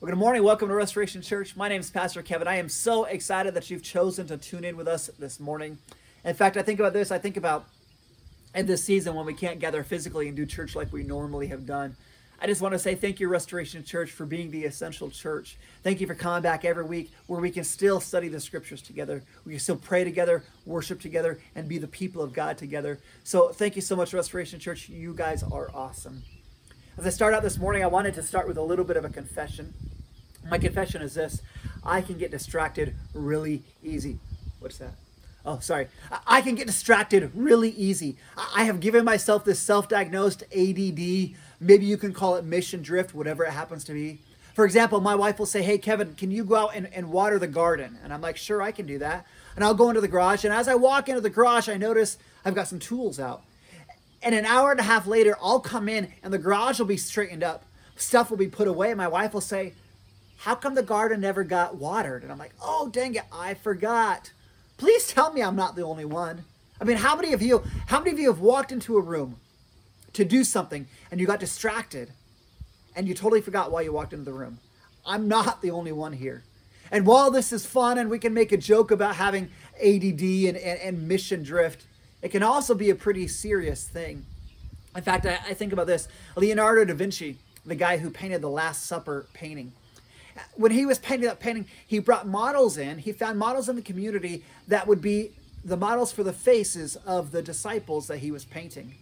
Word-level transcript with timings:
Well, 0.00 0.10
good 0.10 0.18
morning. 0.18 0.44
Welcome 0.44 0.68
to 0.68 0.74
Restoration 0.76 1.22
Church. 1.22 1.56
My 1.56 1.68
name 1.68 1.80
is 1.80 1.90
Pastor 1.90 2.22
Kevin. 2.22 2.46
I 2.46 2.58
am 2.58 2.68
so 2.68 3.02
excited 3.02 3.54
that 3.54 3.68
you've 3.68 3.82
chosen 3.82 4.28
to 4.28 4.36
tune 4.36 4.62
in 4.62 4.76
with 4.76 4.86
us 4.86 5.10
this 5.18 5.40
morning. 5.40 5.78
In 6.24 6.36
fact, 6.36 6.56
I 6.56 6.62
think 6.62 6.78
about 6.78 6.92
this. 6.92 7.10
I 7.10 7.18
think 7.18 7.36
about 7.36 7.66
in 8.54 8.66
this 8.66 8.84
season 8.84 9.16
when 9.16 9.26
we 9.26 9.34
can't 9.34 9.58
gather 9.58 9.82
physically 9.82 10.28
and 10.28 10.36
do 10.36 10.46
church 10.46 10.76
like 10.76 10.92
we 10.92 11.02
normally 11.02 11.48
have 11.48 11.66
done. 11.66 11.96
I 12.40 12.46
just 12.46 12.62
want 12.62 12.74
to 12.74 12.78
say 12.78 12.94
thank 12.94 13.18
you, 13.18 13.26
Restoration 13.26 13.82
Church, 13.82 14.12
for 14.12 14.24
being 14.24 14.52
the 14.52 14.66
essential 14.66 15.10
church. 15.10 15.58
Thank 15.82 16.00
you 16.00 16.06
for 16.06 16.14
coming 16.14 16.42
back 16.42 16.64
every 16.64 16.84
week 16.84 17.10
where 17.26 17.40
we 17.40 17.50
can 17.50 17.64
still 17.64 17.98
study 17.98 18.28
the 18.28 18.38
scriptures 18.38 18.80
together. 18.80 19.24
We 19.44 19.54
can 19.54 19.60
still 19.60 19.74
pray 19.74 20.04
together, 20.04 20.44
worship 20.64 21.00
together, 21.00 21.40
and 21.56 21.68
be 21.68 21.78
the 21.78 21.88
people 21.88 22.22
of 22.22 22.32
God 22.32 22.56
together. 22.56 23.00
So 23.24 23.48
thank 23.48 23.74
you 23.74 23.82
so 23.82 23.96
much, 23.96 24.14
Restoration 24.14 24.60
Church. 24.60 24.88
You 24.88 25.12
guys 25.12 25.42
are 25.42 25.72
awesome. 25.74 26.22
As 26.96 27.06
I 27.06 27.10
start 27.10 27.32
out 27.32 27.44
this 27.44 27.58
morning, 27.58 27.84
I 27.84 27.86
wanted 27.86 28.14
to 28.14 28.24
start 28.24 28.46
with 28.48 28.56
a 28.58 28.62
little 28.62 28.84
bit 28.84 28.96
of 28.96 29.04
a 29.04 29.08
confession. 29.08 29.72
My 30.48 30.58
confession 30.58 31.02
is 31.02 31.14
this 31.14 31.42
I 31.84 32.00
can 32.00 32.18
get 32.18 32.30
distracted 32.30 32.94
really 33.14 33.62
easy. 33.82 34.18
What's 34.60 34.78
that? 34.78 34.94
Oh, 35.44 35.60
sorry. 35.60 35.88
I 36.26 36.42
can 36.42 36.56
get 36.56 36.66
distracted 36.66 37.30
really 37.34 37.70
easy. 37.70 38.16
I 38.54 38.64
have 38.64 38.80
given 38.80 39.04
myself 39.04 39.44
this 39.44 39.58
self 39.58 39.88
diagnosed 39.88 40.42
ADD. 40.54 41.34
Maybe 41.60 41.86
you 41.86 41.96
can 41.96 42.12
call 42.12 42.36
it 42.36 42.44
mission 42.44 42.82
drift, 42.82 43.14
whatever 43.14 43.44
it 43.44 43.52
happens 43.52 43.84
to 43.84 43.92
be. 43.92 44.18
For 44.54 44.64
example, 44.64 45.00
my 45.00 45.14
wife 45.14 45.38
will 45.38 45.46
say, 45.46 45.62
Hey, 45.62 45.78
Kevin, 45.78 46.14
can 46.14 46.30
you 46.30 46.44
go 46.44 46.56
out 46.56 46.74
and, 46.74 46.92
and 46.92 47.10
water 47.10 47.38
the 47.38 47.46
garden? 47.46 47.98
And 48.02 48.12
I'm 48.12 48.20
like, 48.20 48.36
Sure, 48.36 48.60
I 48.60 48.72
can 48.72 48.86
do 48.86 48.98
that. 48.98 49.24
And 49.54 49.64
I'll 49.64 49.74
go 49.74 49.88
into 49.88 50.00
the 50.00 50.08
garage. 50.08 50.44
And 50.44 50.52
as 50.52 50.68
I 50.68 50.74
walk 50.74 51.08
into 51.08 51.20
the 51.20 51.30
garage, 51.30 51.68
I 51.68 51.76
notice 51.76 52.18
I've 52.44 52.54
got 52.54 52.68
some 52.68 52.78
tools 52.78 53.18
out. 53.18 53.42
And 54.22 54.34
an 54.34 54.44
hour 54.44 54.72
and 54.72 54.80
a 54.80 54.84
half 54.84 55.06
later, 55.06 55.36
I'll 55.40 55.60
come 55.60 55.88
in 55.88 56.12
and 56.22 56.32
the 56.32 56.38
garage 56.38 56.78
will 56.78 56.86
be 56.86 56.96
straightened 56.96 57.44
up. 57.44 57.64
Stuff 57.96 58.30
will 58.30 58.36
be 58.36 58.48
put 58.48 58.68
away. 58.68 58.90
And 58.90 58.98
my 58.98 59.08
wife 59.08 59.32
will 59.32 59.40
say, 59.40 59.74
How 60.38 60.54
come 60.54 60.74
the 60.74 60.82
garden 60.82 61.20
never 61.20 61.44
got 61.44 61.76
watered? 61.76 62.22
And 62.22 62.32
I'm 62.32 62.38
like, 62.38 62.54
Oh, 62.62 62.88
dang 62.88 63.14
it, 63.14 63.24
I 63.32 63.54
forgot. 63.54 64.32
Please 64.76 65.08
tell 65.08 65.32
me 65.32 65.42
I'm 65.42 65.56
not 65.56 65.76
the 65.76 65.82
only 65.84 66.04
one. 66.04 66.44
I 66.80 66.84
mean, 66.84 66.98
how 66.98 67.16
many 67.16 67.32
of 67.32 67.42
you, 67.42 67.64
how 67.86 67.98
many 67.98 68.12
of 68.12 68.18
you 68.18 68.28
have 68.28 68.40
walked 68.40 68.70
into 68.70 68.96
a 68.96 69.00
room 69.00 69.36
to 70.12 70.24
do 70.24 70.44
something 70.44 70.86
and 71.10 71.20
you 71.20 71.26
got 71.26 71.40
distracted 71.40 72.12
and 72.94 73.08
you 73.08 73.14
totally 73.14 73.40
forgot 73.40 73.72
why 73.72 73.82
you 73.82 73.92
walked 73.92 74.12
into 74.12 74.24
the 74.24 74.32
room? 74.32 74.58
I'm 75.04 75.26
not 75.26 75.60
the 75.60 75.72
only 75.72 75.90
one 75.92 76.12
here. 76.12 76.44
And 76.92 77.04
while 77.04 77.30
this 77.30 77.52
is 77.52 77.66
fun 77.66 77.98
and 77.98 78.08
we 78.08 78.18
can 78.18 78.32
make 78.32 78.52
a 78.52 78.56
joke 78.56 78.90
about 78.90 79.16
having 79.16 79.50
ADD 79.82 80.22
and, 80.22 80.56
and, 80.56 80.80
and 80.80 81.08
mission 81.08 81.42
drift, 81.42 81.84
it 82.22 82.28
can 82.28 82.42
also 82.42 82.74
be 82.74 82.90
a 82.90 82.94
pretty 82.94 83.26
serious 83.26 83.84
thing. 83.86 84.24
In 84.94 85.02
fact, 85.02 85.26
I, 85.26 85.38
I 85.48 85.54
think 85.54 85.72
about 85.72 85.86
this 85.86 86.08
Leonardo 86.36 86.84
da 86.84 86.94
Vinci, 86.94 87.38
the 87.66 87.74
guy 87.74 87.98
who 87.98 88.10
painted 88.10 88.40
the 88.40 88.48
Last 88.48 88.86
Supper 88.86 89.26
painting. 89.32 89.72
When 90.54 90.72
he 90.72 90.86
was 90.86 90.98
painting 90.98 91.26
that 91.26 91.40
painting, 91.40 91.66
he 91.86 91.98
brought 91.98 92.26
models 92.26 92.76
in. 92.76 92.98
He 92.98 93.12
found 93.12 93.38
models 93.38 93.68
in 93.68 93.76
the 93.76 93.82
community 93.82 94.44
that 94.66 94.86
would 94.86 95.00
be 95.00 95.32
the 95.64 95.76
models 95.76 96.12
for 96.12 96.22
the 96.22 96.32
faces 96.32 96.96
of 97.06 97.30
the 97.30 97.42
disciples 97.42 98.06
that 98.06 98.18
he 98.18 98.30
was 98.30 98.44
painting. 98.44 98.94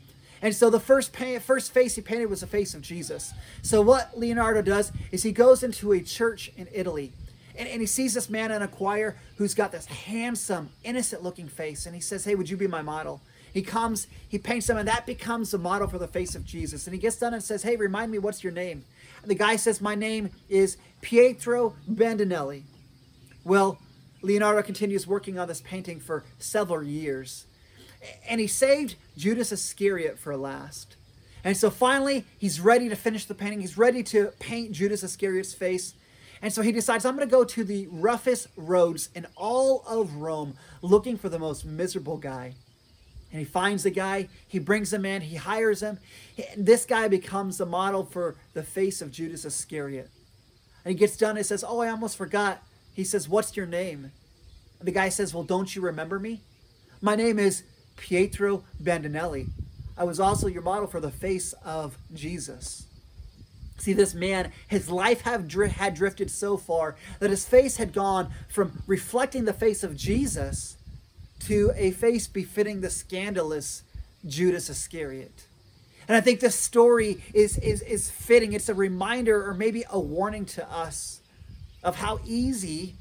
And 0.42 0.54
so 0.54 0.70
the 0.70 0.80
first 0.80 1.12
paint, 1.12 1.42
first 1.42 1.72
face 1.72 1.94
he 1.94 2.02
painted 2.02 2.26
was 2.26 2.40
the 2.40 2.46
face 2.46 2.74
of 2.74 2.82
Jesus. 2.82 3.32
So 3.62 3.80
what 3.80 4.18
Leonardo 4.18 4.62
does 4.62 4.92
is 5.10 5.22
he 5.22 5.32
goes 5.32 5.62
into 5.62 5.92
a 5.92 6.00
church 6.00 6.50
in 6.56 6.68
Italy 6.72 7.12
and, 7.58 7.68
and 7.68 7.80
he 7.80 7.86
sees 7.86 8.14
this 8.14 8.28
man 8.28 8.50
in 8.50 8.62
a 8.62 8.68
choir 8.68 9.16
who's 9.36 9.54
got 9.54 9.72
this 9.72 9.86
handsome, 9.86 10.70
innocent 10.84 11.22
looking 11.22 11.48
face. 11.48 11.86
And 11.86 11.94
he 11.94 12.00
says, 12.00 12.24
Hey, 12.24 12.34
would 12.34 12.50
you 12.50 12.56
be 12.56 12.66
my 12.66 12.82
model? 12.82 13.20
He 13.52 13.62
comes, 13.62 14.06
he 14.28 14.38
paints 14.38 14.68
him, 14.68 14.76
and 14.76 14.86
that 14.86 15.06
becomes 15.06 15.50
the 15.50 15.58
model 15.58 15.88
for 15.88 15.98
the 15.98 16.08
face 16.08 16.34
of 16.34 16.44
Jesus. 16.44 16.86
And 16.86 16.92
he 16.92 17.00
gets 17.00 17.16
done 17.16 17.32
and 17.32 17.42
says, 17.42 17.62
Hey, 17.62 17.76
remind 17.76 18.12
me, 18.12 18.18
what's 18.18 18.44
your 18.44 18.52
name? 18.52 18.84
The 19.26 19.34
guy 19.34 19.56
says, 19.56 19.80
My 19.80 19.96
name 19.96 20.30
is 20.48 20.76
Pietro 21.00 21.74
Bandinelli. 21.90 22.62
Well, 23.44 23.78
Leonardo 24.22 24.62
continues 24.62 25.04
working 25.04 25.36
on 25.36 25.48
this 25.48 25.60
painting 25.60 25.98
for 25.98 26.24
several 26.38 26.82
years. 26.82 27.46
And 28.28 28.40
he 28.40 28.46
saved 28.46 28.94
Judas 29.16 29.50
Iscariot 29.50 30.16
for 30.18 30.36
last. 30.36 30.94
And 31.42 31.56
so 31.56 31.70
finally, 31.70 32.24
he's 32.38 32.60
ready 32.60 32.88
to 32.88 32.94
finish 32.94 33.24
the 33.24 33.34
painting. 33.34 33.60
He's 33.60 33.76
ready 33.76 34.04
to 34.04 34.32
paint 34.38 34.70
Judas 34.72 35.02
Iscariot's 35.02 35.54
face. 35.54 35.94
And 36.40 36.52
so 36.52 36.62
he 36.62 36.70
decides, 36.70 37.04
I'm 37.04 37.16
going 37.16 37.26
to 37.26 37.30
go 37.30 37.44
to 37.44 37.64
the 37.64 37.88
roughest 37.90 38.46
roads 38.56 39.08
in 39.14 39.26
all 39.36 39.82
of 39.88 40.14
Rome 40.16 40.54
looking 40.82 41.16
for 41.16 41.28
the 41.28 41.38
most 41.38 41.64
miserable 41.64 42.16
guy. 42.16 42.54
And 43.36 43.44
he 43.44 43.52
finds 43.52 43.82
the 43.82 43.90
guy, 43.90 44.28
he 44.48 44.58
brings 44.58 44.90
him 44.90 45.04
in, 45.04 45.20
he 45.20 45.36
hires 45.36 45.82
him. 45.82 45.98
This 46.56 46.86
guy 46.86 47.06
becomes 47.06 47.58
the 47.58 47.66
model 47.66 48.02
for 48.02 48.34
the 48.54 48.62
face 48.62 49.02
of 49.02 49.12
Judas 49.12 49.44
Iscariot. 49.44 50.08
And 50.82 50.92
he 50.92 50.98
gets 50.98 51.18
done 51.18 51.36
he 51.36 51.42
says, 51.42 51.62
Oh, 51.62 51.80
I 51.80 51.90
almost 51.90 52.16
forgot. 52.16 52.62
He 52.94 53.04
says, 53.04 53.28
What's 53.28 53.54
your 53.54 53.66
name? 53.66 54.10
And 54.78 54.88
the 54.88 54.92
guy 54.92 55.10
says, 55.10 55.34
Well, 55.34 55.44
don't 55.44 55.76
you 55.76 55.82
remember 55.82 56.18
me? 56.18 56.40
My 57.02 57.14
name 57.14 57.38
is 57.38 57.62
Pietro 57.98 58.64
Bandinelli. 58.82 59.48
I 59.98 60.04
was 60.04 60.18
also 60.18 60.46
your 60.46 60.62
model 60.62 60.86
for 60.86 61.00
the 61.00 61.10
face 61.10 61.52
of 61.62 61.98
Jesus. 62.14 62.86
See, 63.76 63.92
this 63.92 64.14
man, 64.14 64.50
his 64.66 64.88
life 64.88 65.20
had, 65.20 65.52
had 65.52 65.92
drifted 65.92 66.30
so 66.30 66.56
far 66.56 66.96
that 67.20 67.28
his 67.28 67.44
face 67.44 67.76
had 67.76 67.92
gone 67.92 68.32
from 68.48 68.82
reflecting 68.86 69.44
the 69.44 69.52
face 69.52 69.84
of 69.84 69.94
Jesus 69.94 70.78
to 71.40 71.72
a 71.76 71.90
face 71.92 72.26
befitting 72.26 72.80
the 72.80 72.90
scandalous 72.90 73.82
Judas 74.26 74.68
Iscariot. 74.68 75.46
And 76.08 76.16
I 76.16 76.20
think 76.20 76.40
this 76.40 76.54
story 76.54 77.22
is, 77.34 77.58
is, 77.58 77.82
is 77.82 78.10
fitting. 78.10 78.52
It's 78.52 78.68
a 78.68 78.74
reminder 78.74 79.48
or 79.48 79.54
maybe 79.54 79.84
a 79.90 79.98
warning 79.98 80.44
to 80.46 80.70
us 80.70 81.20
of 81.82 81.96
how 81.96 82.20
easy 82.24 82.94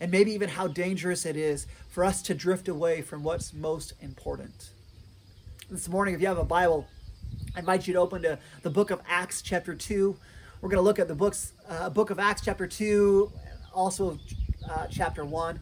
and 0.00 0.10
maybe 0.10 0.32
even 0.32 0.48
how 0.48 0.68
dangerous 0.68 1.24
it 1.24 1.36
is 1.36 1.66
for 1.88 2.04
us 2.04 2.22
to 2.22 2.34
drift 2.34 2.68
away 2.68 3.02
from 3.02 3.22
what's 3.22 3.52
most 3.52 3.94
important. 4.00 4.70
This 5.70 5.88
morning, 5.88 6.14
if 6.14 6.20
you 6.20 6.26
have 6.26 6.38
a 6.38 6.44
Bible, 6.44 6.86
I 7.56 7.60
invite 7.60 7.86
you 7.86 7.94
to 7.94 8.00
open 8.00 8.22
to 8.22 8.38
the 8.62 8.70
book 8.70 8.90
of 8.90 9.00
Acts, 9.08 9.42
chapter 9.42 9.74
2. 9.74 10.16
We're 10.60 10.68
going 10.68 10.78
to 10.78 10.82
look 10.82 10.98
at 10.98 11.08
the 11.08 11.14
books, 11.14 11.52
uh, 11.68 11.90
book 11.90 12.10
of 12.10 12.18
Acts, 12.18 12.42
chapter 12.44 12.66
2, 12.66 13.32
also 13.72 14.18
uh, 14.68 14.86
chapter 14.90 15.24
1. 15.24 15.60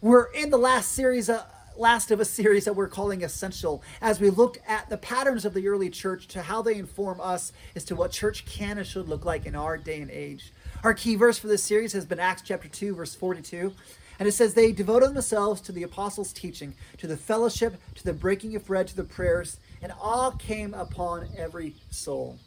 We're 0.00 0.24
in 0.32 0.50
the 0.50 0.58
last 0.58 0.92
series, 0.92 1.30
last 1.76 2.10
of 2.10 2.20
a 2.20 2.24
series 2.24 2.64
that 2.64 2.76
we're 2.76 2.88
calling 2.88 3.22
Essential, 3.22 3.82
as 4.00 4.20
we 4.20 4.30
look 4.30 4.58
at 4.66 4.88
the 4.88 4.96
patterns 4.96 5.44
of 5.44 5.54
the 5.54 5.68
early 5.68 5.90
church 5.90 6.28
to 6.28 6.42
how 6.42 6.62
they 6.62 6.76
inform 6.76 7.20
us 7.20 7.52
as 7.74 7.84
to 7.84 7.96
what 7.96 8.10
church 8.10 8.46
can 8.46 8.78
and 8.78 8.86
should 8.86 9.08
look 9.08 9.24
like 9.24 9.46
in 9.46 9.54
our 9.54 9.76
day 9.76 10.00
and 10.00 10.10
age. 10.10 10.52
Our 10.82 10.94
key 10.94 11.16
verse 11.16 11.38
for 11.38 11.48
this 11.48 11.62
series 11.62 11.92
has 11.92 12.04
been 12.04 12.20
Acts 12.20 12.42
chapter 12.42 12.68
2, 12.68 12.94
verse 12.94 13.14
42. 13.14 13.72
And 14.18 14.28
it 14.28 14.32
says, 14.32 14.54
They 14.54 14.72
devoted 14.72 15.14
themselves 15.14 15.60
to 15.62 15.72
the 15.72 15.82
apostles' 15.82 16.32
teaching, 16.32 16.74
to 16.98 17.06
the 17.06 17.16
fellowship, 17.16 17.76
to 17.96 18.04
the 18.04 18.12
breaking 18.12 18.54
of 18.54 18.66
bread, 18.66 18.86
to 18.88 18.96
the 18.96 19.04
prayers, 19.04 19.58
and 19.82 19.92
all 20.00 20.32
came 20.32 20.74
upon 20.74 21.28
every 21.36 21.74
soul. 21.90 22.38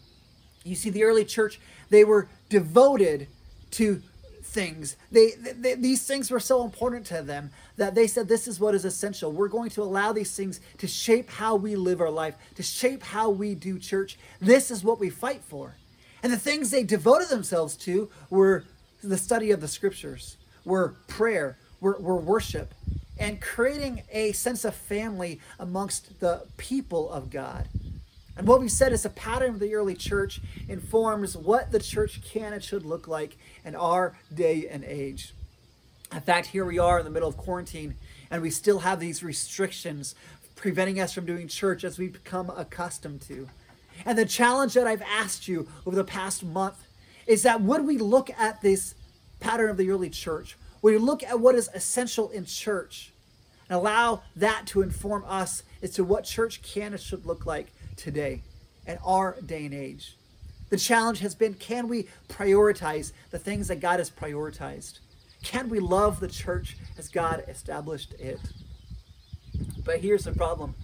You 0.63 0.75
see, 0.75 0.89
the 0.89 1.03
early 1.03 1.25
church, 1.25 1.59
they 1.89 2.03
were 2.03 2.29
devoted 2.49 3.27
to 3.71 4.01
things. 4.47 4.96
They, 5.12 5.31
they, 5.31 5.75
these 5.75 6.06
things 6.06 6.31
were 6.31 6.40
so 6.40 6.63
important 6.63 7.06
to 7.08 7.22
them 7.22 7.52
that 7.75 7.96
they 7.96 8.08
said 8.08 8.28
this 8.28 8.47
is 8.47 8.59
what 8.59 8.75
is 8.75 8.85
essential. 8.85 9.31
We're 9.31 9.47
going 9.47 9.69
to 9.72 9.84
allow 9.84 10.13
these 10.13 10.35
things 10.35 10.59
to 10.80 10.88
shape 10.88 11.30
how 11.30 11.56
we 11.56 11.75
live 11.75 12.02
our 12.02 12.09
life, 12.09 12.35
to 12.56 12.63
shape 12.63 13.03
how 13.03 13.30
we 13.30 13.56
do 13.56 13.78
church. 13.78 14.18
This 14.40 14.72
is 14.72 14.84
what 14.84 15.00
we 15.00 15.09
fight 15.09 15.41
for. 15.41 15.75
And 16.24 16.34
the 16.34 16.40
things 16.40 16.72
they 16.72 16.84
devoted 16.84 17.30
themselves 17.30 17.75
to 17.78 18.09
were 18.30 18.63
the 19.03 19.18
study 19.18 19.52
of 19.52 19.62
the 19.62 19.68
scriptures, 19.68 20.38
were 20.66 20.95
prayer, 21.07 21.57
were, 21.80 21.98
were 22.00 22.18
worship, 22.18 22.74
and 23.19 23.42
creating 23.42 24.04
a 24.12 24.31
sense 24.31 24.66
of 24.66 24.75
family 24.75 25.39
amongst 25.60 26.19
the 26.19 26.44
people 26.57 27.10
of 27.10 27.30
God. 27.30 27.68
And 28.38 28.48
what 28.48 28.60
we've 28.60 28.72
said 28.72 28.94
is 28.94 29.04
a 29.04 29.10
pattern 29.10 29.56
of 29.56 29.60
the 29.60 29.74
early 29.74 29.95
church 29.95 30.39
informs 30.69 31.36
what 31.36 31.72
the 31.72 31.80
church 31.80 32.22
can 32.24 32.54
and 32.54 32.63
should 32.63 32.86
look 32.86 33.07
like 33.07 33.36
in 33.66 33.75
our 33.75 34.16
day 34.34 34.68
and 34.69 34.84
age. 34.84 35.34
In 36.13 36.22
fact, 36.22 36.48
here 36.48 36.63
we 36.63 36.78
are 36.78 37.00
in 37.00 37.06
the 37.06 37.12
middle 37.12 37.28
of 37.28 37.36
quarantine, 37.36 37.95
and 38.30 38.42
we 38.42 38.51
still 38.51 38.80
have 38.80 39.00
these 39.00 39.24
restrictions 39.24 40.13
preventing 40.56 41.00
us 41.00 41.13
from 41.13 41.25
doing 41.25 41.48
church 41.48 41.84
as 41.84 41.98
we've 41.98 42.13
become 42.13 42.51
accustomed 42.51 43.22
to. 43.22 43.50
And 44.06 44.18
the 44.18 44.25
challenge 44.25 44.75
that 44.75 44.88
I've 44.88 45.01
asked 45.01 45.48
you 45.48 45.68
over 45.86 45.95
the 45.95 46.04
past 46.04 46.44
month 46.44 46.86
is 47.25 47.42
that 47.44 47.62
would 47.62 47.86
we 47.86 47.98
look 47.98 48.30
at 48.38 48.62
this 48.62 48.94
pattern 49.40 49.69
of 49.69 49.78
the 49.78 49.90
early 49.90 50.10
church? 50.10 50.56
Would 50.81 50.94
we 50.94 51.00
look 51.00 51.24
at 51.24 51.40
what 51.40 51.56
is 51.56 51.69
essential 51.74 52.30
in 52.30 52.45
church 52.45 53.12
and 53.68 53.78
allow 53.78 54.22
that 54.36 54.68
to 54.68 54.81
inform 54.81 55.25
us 55.25 55.63
as 55.81 55.92
to 55.92 56.04
what 56.04 56.24
church 56.24 56.62
can 56.62 56.94
and 56.94 57.01
should 57.01 57.25
look 57.25 57.45
like 57.45 57.68
today 57.97 58.41
in 58.85 58.97
our 59.05 59.35
day 59.45 59.65
and 59.65 59.73
age. 59.73 60.15
The 60.69 60.77
challenge 60.77 61.19
has 61.19 61.35
been 61.35 61.53
can 61.55 61.88
we 61.88 62.07
prioritize 62.29 63.11
the 63.31 63.39
things 63.39 63.67
that 63.67 63.79
God 63.79 63.99
has 63.99 64.09
prioritized? 64.09 64.99
Can 65.44 65.69
we 65.69 65.79
love 65.79 66.19
the 66.19 66.27
church 66.27 66.77
as 66.97 67.09
God 67.09 67.44
established 67.47 68.13
it? 68.13 68.39
But 69.83 69.99
here's 69.99 70.23
the 70.23 70.33
problem 70.33 70.75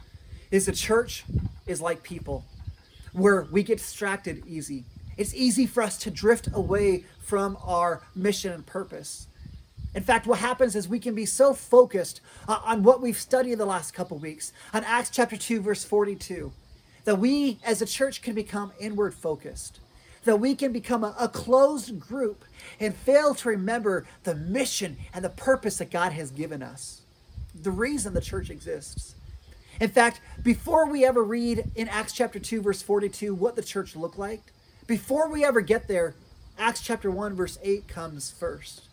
is 0.51 0.65
the 0.65 0.71
church 0.71 1.23
is 1.65 1.81
like 1.81 2.03
people 2.03 2.45
where 3.11 3.43
we 3.51 3.63
get 3.63 3.77
distracted 3.77 4.43
easy 4.47 4.85
it's 5.17 5.33
easy 5.33 5.65
for 5.65 5.83
us 5.83 5.97
to 5.99 6.11
drift 6.11 6.49
away 6.53 7.05
from 7.19 7.57
our 7.63 8.01
mission 8.15 8.51
and 8.51 8.65
purpose. 8.65 9.27
In 9.95 10.01
fact, 10.01 10.25
what 10.25 10.39
happens 10.39 10.75
is 10.75 10.87
we 10.87 10.99
can 10.99 11.13
be 11.13 11.25
so 11.25 11.53
focused 11.53 12.19
uh, 12.47 12.59
on 12.65 12.81
what 12.81 13.01
we've 13.01 13.19
studied 13.19 13.55
the 13.55 13.65
last 13.65 13.93
couple 13.93 14.17
weeks, 14.17 14.51
on 14.73 14.83
Acts 14.83 15.11
chapter 15.11 15.37
2, 15.37 15.61
verse 15.61 15.83
42, 15.83 16.51
that 17.05 17.19
we 17.19 17.59
as 17.63 17.81
a 17.81 17.85
church 17.85 18.21
can 18.21 18.33
become 18.33 18.71
inward 18.79 19.13
focused, 19.13 19.79
that 20.23 20.37
we 20.37 20.55
can 20.55 20.71
become 20.71 21.03
a, 21.03 21.15
a 21.19 21.27
closed 21.27 21.99
group 21.99 22.45
and 22.79 22.95
fail 22.95 23.35
to 23.35 23.49
remember 23.49 24.05
the 24.23 24.35
mission 24.35 24.97
and 25.13 25.23
the 25.23 25.29
purpose 25.29 25.77
that 25.77 25.91
God 25.91 26.13
has 26.13 26.31
given 26.31 26.63
us, 26.63 27.01
the 27.53 27.71
reason 27.71 28.13
the 28.13 28.21
church 28.21 28.49
exists. 28.49 29.15
In 29.79 29.89
fact, 29.89 30.21
before 30.41 30.87
we 30.87 31.03
ever 31.03 31.23
read 31.23 31.71
in 31.75 31.87
Acts 31.87 32.13
chapter 32.13 32.39
2, 32.39 32.61
verse 32.61 32.81
42, 32.81 33.33
what 33.33 33.55
the 33.55 33.63
church 33.63 33.95
looked 33.95 34.19
like, 34.19 34.41
before 34.87 35.29
we 35.29 35.43
ever 35.43 35.61
get 35.61 35.87
there, 35.87 36.15
Acts 36.57 36.81
chapter 36.81 37.09
1, 37.09 37.35
verse 37.35 37.57
8 37.63 37.87
comes 37.87 38.29
first. 38.29 38.83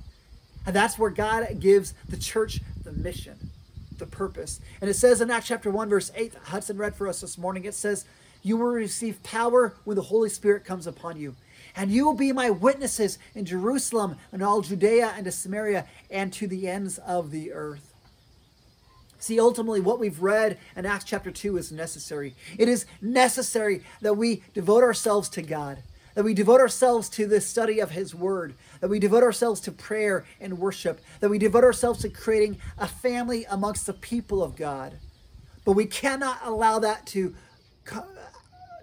And 0.66 0.74
that's 0.74 0.98
where 0.98 1.10
God 1.10 1.60
gives 1.60 1.94
the 2.08 2.16
church 2.16 2.60
the 2.82 2.92
mission, 2.92 3.49
the 4.00 4.06
purpose. 4.06 4.60
And 4.80 4.90
it 4.90 4.94
says 4.94 5.20
in 5.20 5.30
Acts 5.30 5.46
chapter 5.46 5.70
1, 5.70 5.88
verse 5.88 6.10
8, 6.14 6.34
Hudson 6.44 6.76
read 6.76 6.96
for 6.96 7.06
us 7.06 7.20
this 7.20 7.38
morning, 7.38 7.64
it 7.64 7.74
says, 7.74 8.04
You 8.42 8.56
will 8.56 8.66
receive 8.66 9.22
power 9.22 9.74
when 9.84 9.96
the 9.96 10.02
Holy 10.02 10.28
Spirit 10.28 10.64
comes 10.64 10.86
upon 10.86 11.16
you. 11.16 11.36
And 11.76 11.92
you 11.92 12.04
will 12.04 12.14
be 12.14 12.32
my 12.32 12.50
witnesses 12.50 13.18
in 13.34 13.44
Jerusalem 13.44 14.16
and 14.32 14.42
all 14.42 14.60
Judea 14.60 15.14
and 15.16 15.32
Samaria 15.32 15.86
and 16.10 16.32
to 16.32 16.48
the 16.48 16.68
ends 16.68 16.98
of 16.98 17.30
the 17.30 17.52
earth. 17.52 17.94
See, 19.20 19.38
ultimately, 19.38 19.80
what 19.80 20.00
we've 20.00 20.22
read 20.22 20.58
in 20.74 20.86
Acts 20.86 21.04
chapter 21.04 21.30
2 21.30 21.58
is 21.58 21.70
necessary. 21.70 22.34
It 22.58 22.68
is 22.68 22.86
necessary 23.02 23.84
that 24.00 24.16
we 24.16 24.42
devote 24.54 24.82
ourselves 24.82 25.28
to 25.30 25.42
God, 25.42 25.82
that 26.14 26.24
we 26.24 26.34
devote 26.34 26.60
ourselves 26.60 27.08
to 27.10 27.26
the 27.26 27.40
study 27.40 27.80
of 27.80 27.90
His 27.90 28.14
Word, 28.14 28.54
that 28.80 28.88
we 28.88 28.98
devote 28.98 29.22
ourselves 29.22 29.60
to 29.62 29.72
prayer 29.72 30.24
and 30.40 30.58
worship, 30.58 31.00
that 31.20 31.28
we 31.28 31.38
devote 31.38 31.64
ourselves 31.64 32.00
to 32.00 32.08
creating 32.08 32.58
a 32.78 32.88
family 32.88 33.44
amongst 33.48 33.86
the 33.86 33.92
people 33.92 34.42
of 34.42 34.56
God. 34.56 34.98
But 35.64 35.72
we 35.72 35.86
cannot 35.86 36.38
allow 36.42 36.78
that 36.80 37.06
to, 37.08 37.34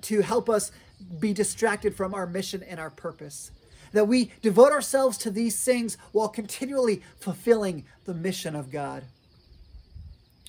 to 0.01 0.21
help 0.21 0.49
us 0.49 0.71
be 1.19 1.33
distracted 1.33 1.95
from 1.95 2.13
our 2.13 2.25
mission 2.25 2.63
and 2.63 2.79
our 2.79 2.89
purpose. 2.89 3.51
That 3.93 4.07
we 4.07 4.31
devote 4.41 4.71
ourselves 4.71 5.17
to 5.19 5.31
these 5.31 5.63
things 5.63 5.97
while 6.11 6.29
continually 6.29 7.01
fulfilling 7.19 7.85
the 8.05 8.13
mission 8.13 8.55
of 8.55 8.71
God. 8.71 9.03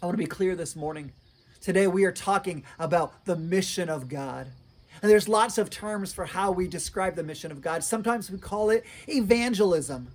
I 0.03 0.07
want 0.07 0.15
to 0.15 0.23
be 0.23 0.27
clear 0.27 0.55
this 0.55 0.77
morning. 0.77 1.13
Today 1.61 1.87
we 1.87 2.05
are 2.05 2.13
talking 2.13 2.65
about 2.79 3.25
the 3.25 3.37
mission 3.37 3.89
of 3.89 4.09
God. 4.09 4.49
And 5.01 5.11
there's 5.11 5.29
lots 5.29 5.59
of 5.59 5.71
terms 5.71 6.13
for 6.13 6.27
how 6.27 6.51
we 6.51 6.67
describe 6.67 7.15
the 7.15 7.23
mission 7.23 7.53
of 7.53 7.61
God. 7.61 7.85
Sometimes 7.85 8.31
we 8.31 8.39
call 8.39 8.71
it 8.71 8.85
evangelism, 9.07 10.09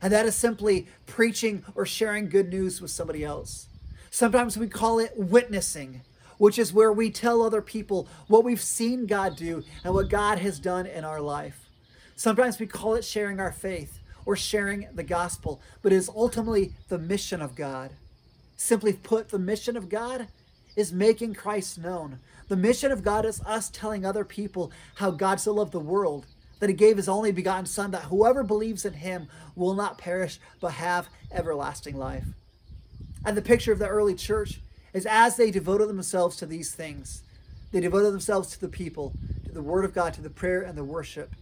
and 0.00 0.12
that 0.12 0.26
is 0.26 0.36
simply 0.36 0.86
preaching 1.06 1.64
or 1.74 1.84
sharing 1.84 2.28
good 2.28 2.48
news 2.48 2.80
with 2.80 2.90
somebody 2.90 3.24
else. 3.24 3.66
Sometimes 4.10 4.56
we 4.56 4.68
call 4.68 4.98
it 4.98 5.12
witnessing, 5.16 6.02
which 6.38 6.58
is 6.58 6.72
where 6.72 6.92
we 6.92 7.10
tell 7.10 7.42
other 7.42 7.62
people 7.62 8.08
what 8.28 8.44
we've 8.44 8.60
seen 8.60 9.06
God 9.06 9.36
do 9.36 9.64
and 9.84 9.92
what 9.92 10.08
God 10.08 10.38
has 10.38 10.58
done 10.58 10.86
in 10.86 11.04
our 11.04 11.20
life. 11.20 11.68
Sometimes 12.14 12.58
we 12.58 12.66
call 12.66 12.94
it 12.94 13.04
sharing 13.04 13.40
our 13.40 13.52
faith 13.52 14.00
or 14.24 14.36
sharing 14.36 14.88
the 14.94 15.02
gospel, 15.02 15.60
but 15.82 15.92
it 15.92 15.96
is 15.96 16.08
ultimately 16.08 16.72
the 16.88 16.98
mission 16.98 17.40
of 17.40 17.54
God. 17.54 17.92
Simply 18.56 18.92
put, 18.92 19.28
the 19.28 19.38
mission 19.38 19.76
of 19.76 19.88
God 19.88 20.28
is 20.78 20.92
making 20.92 21.34
Christ 21.34 21.76
known. 21.76 22.20
The 22.46 22.56
mission 22.56 22.92
of 22.92 23.02
God 23.02 23.26
is 23.26 23.42
us 23.42 23.68
telling 23.68 24.06
other 24.06 24.24
people 24.24 24.70
how 24.94 25.10
God 25.10 25.40
so 25.40 25.52
loved 25.52 25.72
the 25.72 25.80
world 25.80 26.24
that 26.60 26.70
he 26.70 26.74
gave 26.74 26.96
his 26.96 27.08
only 27.08 27.32
begotten 27.32 27.66
Son, 27.66 27.90
that 27.90 28.04
whoever 28.04 28.44
believes 28.44 28.84
in 28.84 28.92
him 28.92 29.26
will 29.56 29.74
not 29.74 29.98
perish 29.98 30.38
but 30.60 30.74
have 30.74 31.08
everlasting 31.32 31.96
life. 31.96 32.26
And 33.26 33.36
the 33.36 33.42
picture 33.42 33.72
of 33.72 33.80
the 33.80 33.88
early 33.88 34.14
church 34.14 34.60
is 34.94 35.04
as 35.04 35.36
they 35.36 35.50
devoted 35.50 35.88
themselves 35.88 36.36
to 36.36 36.46
these 36.46 36.72
things, 36.72 37.24
they 37.72 37.80
devoted 37.80 38.12
themselves 38.12 38.50
to 38.52 38.60
the 38.60 38.68
people, 38.68 39.12
to 39.46 39.50
the 39.50 39.62
word 39.62 39.84
of 39.84 39.92
God, 39.92 40.14
to 40.14 40.22
the 40.22 40.30
prayer 40.30 40.62
and 40.62 40.78
the 40.78 40.84
worship. 40.84 41.32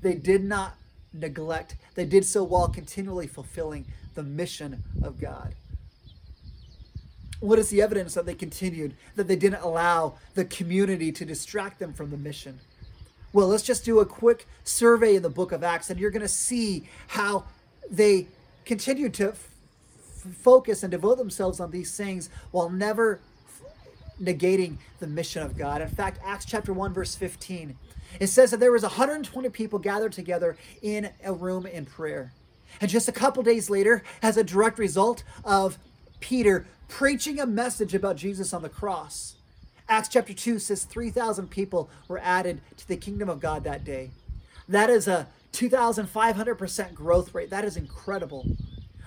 They 0.00 0.14
did 0.14 0.42
not 0.42 0.74
neglect, 1.12 1.76
they 1.96 2.06
did 2.06 2.24
so 2.24 2.44
while 2.44 2.68
continually 2.68 3.26
fulfilling 3.26 3.84
the 4.14 4.22
mission 4.22 4.82
of 5.02 5.20
God. 5.20 5.54
What 7.40 7.58
is 7.58 7.70
the 7.70 7.80
evidence 7.80 8.14
that 8.14 8.26
they 8.26 8.34
continued, 8.34 8.94
that 9.16 9.26
they 9.26 9.36
didn't 9.36 9.62
allow 9.62 10.14
the 10.34 10.44
community 10.44 11.10
to 11.12 11.24
distract 11.24 11.78
them 11.78 11.92
from 11.94 12.10
the 12.10 12.18
mission? 12.18 12.60
Well, 13.32 13.48
let's 13.48 13.62
just 13.62 13.84
do 13.84 14.00
a 14.00 14.06
quick 14.06 14.46
survey 14.64 15.16
in 15.16 15.22
the 15.22 15.30
book 15.30 15.52
of 15.52 15.62
Acts, 15.62 15.88
and 15.88 15.98
you're 15.98 16.10
going 16.10 16.22
to 16.22 16.28
see 16.28 16.88
how 17.08 17.44
they 17.90 18.26
continued 18.64 19.14
to 19.14 19.30
f- 19.30 19.48
focus 20.42 20.82
and 20.82 20.90
devote 20.90 21.16
themselves 21.16 21.60
on 21.60 21.70
these 21.70 21.96
things 21.96 22.28
while 22.50 22.68
never 22.68 23.20
f- 23.46 23.62
negating 24.20 24.76
the 24.98 25.06
mission 25.06 25.42
of 25.42 25.56
God. 25.56 25.80
In 25.80 25.88
fact, 25.88 26.20
Acts 26.24 26.44
chapter 26.44 26.72
1, 26.72 26.92
verse 26.92 27.14
15, 27.14 27.76
it 28.18 28.26
says 28.26 28.50
that 28.50 28.58
there 28.60 28.72
was 28.72 28.82
120 28.82 29.48
people 29.50 29.78
gathered 29.78 30.12
together 30.12 30.56
in 30.82 31.10
a 31.24 31.32
room 31.32 31.64
in 31.66 31.86
prayer. 31.86 32.32
And 32.80 32.90
just 32.90 33.08
a 33.08 33.12
couple 33.12 33.42
days 33.42 33.70
later, 33.70 34.02
as 34.22 34.36
a 34.36 34.44
direct 34.44 34.78
result 34.78 35.22
of 35.44 35.78
Peter 36.18 36.66
preaching 36.90 37.38
a 37.40 37.46
message 37.46 37.94
about 37.94 38.16
Jesus 38.16 38.52
on 38.52 38.62
the 38.62 38.68
cross. 38.68 39.36
Acts 39.88 40.08
chapter 40.08 40.34
2 40.34 40.58
says 40.58 40.84
3,000 40.84 41.48
people 41.48 41.88
were 42.08 42.18
added 42.18 42.60
to 42.76 42.86
the 42.86 42.96
kingdom 42.96 43.28
of 43.28 43.40
God 43.40 43.64
that 43.64 43.84
day. 43.84 44.10
That 44.68 44.90
is 44.90 45.08
a 45.08 45.28
2,500% 45.52 46.94
growth 46.94 47.32
rate. 47.32 47.48
That 47.48 47.64
is 47.64 47.76
incredible. 47.76 48.44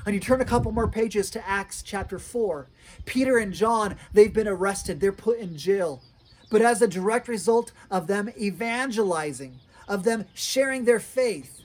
And 0.05 0.15
you 0.15 0.19
turn 0.19 0.41
a 0.41 0.45
couple 0.45 0.71
more 0.71 0.87
pages 0.87 1.29
to 1.31 1.47
Acts 1.47 1.81
chapter 1.81 2.19
4. 2.19 2.67
Peter 3.05 3.37
and 3.37 3.53
John, 3.53 3.95
they've 4.13 4.33
been 4.33 4.47
arrested, 4.47 4.99
they're 4.99 5.11
put 5.11 5.39
in 5.39 5.57
jail. 5.57 6.01
But 6.49 6.61
as 6.61 6.81
a 6.81 6.87
direct 6.87 7.27
result 7.27 7.71
of 7.91 8.07
them 8.07 8.29
evangelizing, 8.37 9.59
of 9.87 10.03
them 10.03 10.25
sharing 10.33 10.85
their 10.85 10.99
faith, 10.99 11.62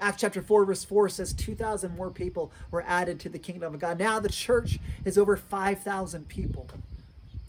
Acts 0.00 0.20
chapter 0.20 0.42
4, 0.42 0.64
verse 0.64 0.84
4 0.84 1.08
says 1.08 1.32
2,000 1.32 1.96
more 1.96 2.10
people 2.10 2.52
were 2.70 2.84
added 2.86 3.20
to 3.20 3.28
the 3.28 3.38
kingdom 3.38 3.74
of 3.74 3.80
God. 3.80 3.98
Now 3.98 4.18
the 4.20 4.28
church 4.28 4.78
is 5.04 5.16
over 5.16 5.36
5,000 5.36 6.28
people. 6.28 6.68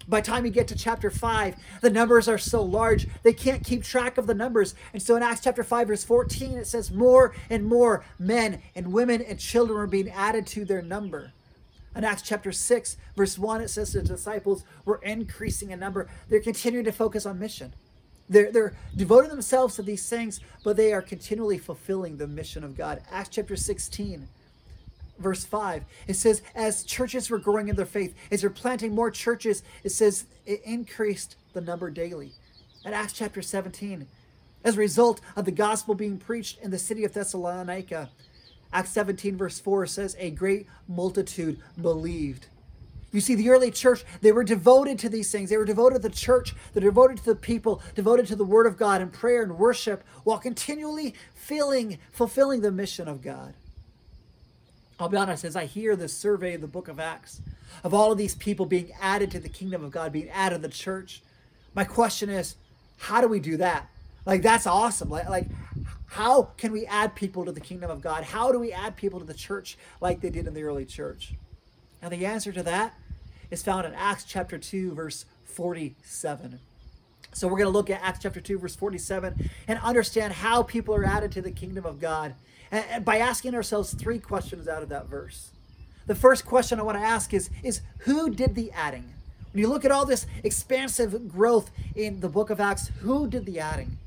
By 0.08 0.22
time 0.22 0.46
you 0.46 0.52
get 0.52 0.68
to 0.68 0.76
chapter 0.76 1.10
5, 1.10 1.56
the 1.82 1.90
numbers 1.90 2.28
are 2.28 2.38
so 2.38 2.62
large, 2.62 3.08
they 3.24 3.34
can't 3.34 3.64
keep 3.64 3.84
track 3.84 4.20
of 4.20 4.28
the 4.28 4.36
numbers. 4.36 4.76
And 4.94 5.02
so 5.02 5.16
in 5.16 5.24
Acts 5.24 5.42
chapter 5.42 5.64
5, 5.64 5.88
verse 5.88 6.04
14, 6.04 6.60
it 6.60 6.68
says, 6.68 6.92
More 6.92 7.34
and 7.50 7.66
more 7.66 8.06
men 8.20 8.62
and 8.76 8.94
women 8.94 9.22
and 9.22 9.40
children 9.40 9.78
were 9.78 9.88
being 9.88 10.10
added 10.10 10.46
to 10.48 10.66
their 10.66 10.84
number. 10.84 11.32
In 11.96 12.04
Acts 12.04 12.22
chapter 12.22 12.52
6, 12.52 12.98
verse 13.16 13.40
1, 13.40 13.62
it 13.62 13.70
says 13.70 13.94
the 13.94 14.04
disciples 14.04 14.64
were 14.84 15.00
increasing 15.02 15.72
in 15.72 15.80
number. 15.80 16.08
They're 16.30 16.42
continuing 16.42 16.86
to 16.86 16.92
focus 16.92 17.26
on 17.26 17.40
mission. 17.40 17.74
They're, 18.28 18.52
they're 18.52 18.74
devoting 18.96 19.30
themselves 19.30 19.76
to 19.76 19.84
these 19.84 20.08
things, 20.10 20.40
but 20.64 20.78
they 20.78 20.94
are 20.94 21.02
continually 21.02 21.58
fulfilling 21.58 22.18
the 22.18 22.28
mission 22.28 22.64
of 22.64 22.76
God. 22.76 23.02
Acts 23.12 23.30
chapter 23.30 23.56
16, 23.56 24.28
verse 25.20 25.46
5, 25.46 25.84
it 26.08 26.16
says, 26.16 26.42
As 26.56 26.84
churches 26.84 27.30
were 27.30 27.38
growing 27.38 27.68
in 27.68 27.76
their 27.76 27.86
faith, 27.86 28.16
as 28.32 28.42
they're 28.42 28.50
planting 28.50 28.96
more 28.96 29.12
churches, 29.12 29.62
it 29.84 29.92
says 29.92 30.26
it 30.46 30.62
increased 30.64 31.36
the 31.54 31.62
number 31.62 31.90
daily. 31.90 32.32
At 32.84 32.94
Acts 32.94 33.14
chapter 33.14 33.42
17, 33.42 34.08
as 34.64 34.76
a 34.76 34.80
result 34.80 35.22
of 35.36 35.46
the 35.46 35.52
gospel 35.52 35.94
being 35.94 36.18
preached 36.18 36.60
in 36.60 36.72
the 36.72 36.80
city 36.80 37.04
of 37.04 37.14
Thessalonica, 37.14 38.10
Acts 38.74 38.92
17, 38.92 39.38
verse 39.38 39.60
4 39.60 39.86
says, 39.86 40.16
A 40.20 40.32
great 40.32 40.68
multitude 40.88 41.60
believed. 41.80 42.48
You 43.16 43.22
see, 43.22 43.36
the 43.36 43.50
early 43.50 43.72
church, 43.72 44.04
they 44.20 44.34
were 44.34 44.44
devoted 44.44 45.00
to 45.00 45.10
these 45.10 45.32
things. 45.32 45.50
They 45.50 45.56
were 45.56 45.64
devoted 45.64 46.02
to 46.02 46.10
the 46.10 46.14
church, 46.14 46.54
they're 46.74 46.84
devoted 46.84 47.18
to 47.20 47.24
the 47.24 47.36
people, 47.36 47.82
devoted 47.96 48.28
to 48.28 48.36
the 48.36 48.44
word 48.44 48.68
of 48.68 48.76
God 48.78 49.02
and 49.02 49.12
prayer 49.12 49.42
and 49.42 49.58
worship, 49.58 50.04
while 50.26 50.38
continually 50.38 51.16
feeling, 51.34 51.98
fulfilling 52.12 52.60
the 52.60 52.72
mission 52.72 53.08
of 53.08 53.22
God. 53.22 53.54
I'll 55.00 55.08
be 55.08 55.16
honest, 55.16 55.46
as 55.46 55.56
I 55.56 55.66
hear 55.66 55.96
this 55.96 56.16
survey 56.16 56.56
of 56.56 56.62
the 56.62 56.68
book 56.68 56.90
of 56.90 57.00
Acts, 57.00 57.42
of 57.86 57.94
all 57.94 58.12
of 58.12 58.18
these 58.18 58.36
people 58.36 58.66
being 58.66 58.92
added 59.00 59.32
to 59.32 59.40
the 59.40 59.50
kingdom 59.50 59.84
of 59.84 59.92
God, 59.92 60.12
being 60.12 60.30
added 60.30 60.56
to 60.56 60.62
the 60.62 60.74
church, 60.74 61.22
my 61.74 61.86
question 61.86 62.30
is, 62.30 62.56
how 62.98 63.22
do 63.22 63.30
we 63.30 63.40
do 63.40 63.56
that? 63.58 63.90
Like, 64.26 64.42
that's 64.42 64.68
awesome. 64.68 65.10
Like, 65.10 65.30
like 65.30 65.48
how 66.08 66.50
can 66.58 66.74
we 66.74 66.86
add 66.86 67.16
people 67.16 67.46
to 67.46 67.54
the 67.54 67.62
kingdom 67.62 67.90
of 67.90 68.02
God? 68.02 68.26
How 68.26 68.52
do 68.52 68.60
we 68.60 68.74
add 68.74 68.98
people 68.98 69.20
to 69.20 69.26
the 69.26 69.34
church 69.34 69.78
like 70.02 70.20
they 70.20 70.30
did 70.30 70.48
in 70.48 70.54
the 70.54 70.64
early 70.64 70.86
church? 70.86 71.34
Now, 72.02 72.10
the 72.10 72.26
answer 72.26 72.52
to 72.52 72.64
that 72.64 72.94
is 73.52 73.64
found 73.64 73.86
in 73.86 73.94
Acts 73.94 74.24
chapter 74.24 74.58
2, 74.58 74.94
verse 74.94 75.26
47. 75.44 76.60
So 77.34 77.48
we're 77.48 77.58
going 77.58 77.66
to 77.66 77.70
look 77.70 77.90
at 77.90 78.02
Acts 78.02 78.20
chapter 78.22 78.40
2, 78.40 78.60
verse 78.60 78.76
47, 78.76 79.50
and 79.68 79.80
understand 79.80 80.34
how 80.34 80.64
people 80.64 80.96
are 80.96 81.06
added 81.06 81.32
to 81.34 81.42
the 81.42 81.52
kingdom 81.52 81.86
of 81.86 82.00
God 82.00 82.36
and 82.72 83.06
by 83.06 83.18
asking 83.18 83.56
ourselves 83.56 83.94
three 83.94 84.20
questions 84.20 84.68
out 84.68 84.84
of 84.84 84.90
that 84.90 85.08
verse. 85.08 85.52
The 86.08 86.16
first 86.16 86.46
question 86.46 86.80
I 86.80 86.84
want 86.84 86.98
to 86.98 87.04
ask 87.04 87.34
is, 87.34 87.50
is 87.64 87.82
who 88.00 88.30
did 88.30 88.56
the 88.56 88.72
adding? 88.72 89.14
When 89.52 89.62
you 89.62 89.70
look 89.70 89.86
at 89.86 89.92
all 89.92 90.06
this 90.06 90.28
expansive 90.44 91.28
growth 91.30 91.72
in 91.96 92.20
the 92.20 92.30
book 92.30 92.50
of 92.50 92.60
Acts, 92.60 92.92
who 93.02 93.28
did 93.28 93.46
the 93.46 93.60
adding? 93.60 93.98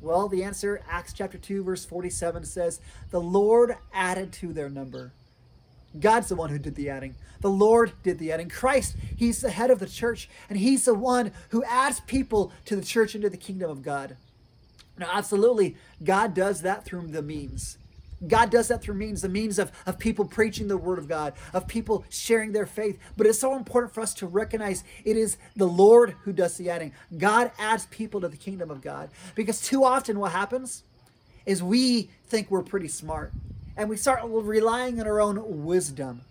Well, 0.00 0.28
the 0.28 0.44
answer, 0.44 0.82
Acts 0.88 1.12
chapter 1.12 1.38
2, 1.38 1.62
verse 1.62 1.84
47 1.84 2.44
says, 2.44 2.80
The 3.10 3.20
Lord 3.20 3.76
added 3.92 4.32
to 4.34 4.52
their 4.52 4.68
number. 4.68 5.12
God's 5.98 6.28
the 6.28 6.36
one 6.36 6.50
who 6.50 6.58
did 6.58 6.74
the 6.74 6.90
adding. 6.90 7.14
The 7.40 7.50
Lord 7.50 7.92
did 8.02 8.18
the 8.18 8.32
adding. 8.32 8.48
Christ, 8.48 8.96
He's 9.16 9.40
the 9.40 9.50
head 9.50 9.70
of 9.70 9.78
the 9.78 9.86
church, 9.86 10.28
and 10.48 10.58
He's 10.58 10.84
the 10.86 10.94
one 10.94 11.32
who 11.50 11.62
adds 11.64 12.00
people 12.00 12.52
to 12.64 12.76
the 12.76 12.84
church 12.84 13.14
into 13.14 13.30
the 13.30 13.36
kingdom 13.36 13.70
of 13.70 13.82
God. 13.82 14.16
Now, 14.98 15.08
absolutely, 15.12 15.76
God 16.02 16.34
does 16.34 16.62
that 16.62 16.84
through 16.84 17.08
the 17.08 17.22
means. 17.22 17.78
God 18.26 18.50
does 18.50 18.68
that 18.68 18.82
through 18.82 18.94
means, 18.94 19.22
the 19.22 19.28
means 19.28 19.58
of, 19.58 19.70
of 19.86 19.98
people 19.98 20.24
preaching 20.24 20.68
the 20.68 20.76
word 20.76 20.98
of 20.98 21.08
God, 21.08 21.34
of 21.52 21.68
people 21.68 22.04
sharing 22.08 22.52
their 22.52 22.66
faith. 22.66 22.98
But 23.16 23.26
it's 23.26 23.38
so 23.38 23.54
important 23.56 23.92
for 23.92 24.00
us 24.00 24.14
to 24.14 24.26
recognize 24.26 24.84
it 25.04 25.16
is 25.16 25.36
the 25.56 25.66
Lord 25.66 26.16
who 26.22 26.32
does 26.32 26.56
the 26.56 26.70
adding. 26.70 26.92
God 27.18 27.50
adds 27.58 27.86
people 27.86 28.20
to 28.22 28.28
the 28.28 28.36
kingdom 28.36 28.70
of 28.70 28.80
God. 28.80 29.10
Because 29.34 29.60
too 29.60 29.84
often 29.84 30.18
what 30.18 30.32
happens 30.32 30.84
is 31.44 31.62
we 31.62 32.10
think 32.26 32.50
we're 32.50 32.62
pretty 32.62 32.88
smart 32.88 33.32
and 33.76 33.88
we 33.88 33.96
start 33.96 34.20
relying 34.24 35.00
on 35.00 35.06
our 35.06 35.20
own 35.20 35.64
wisdom. 35.64 36.22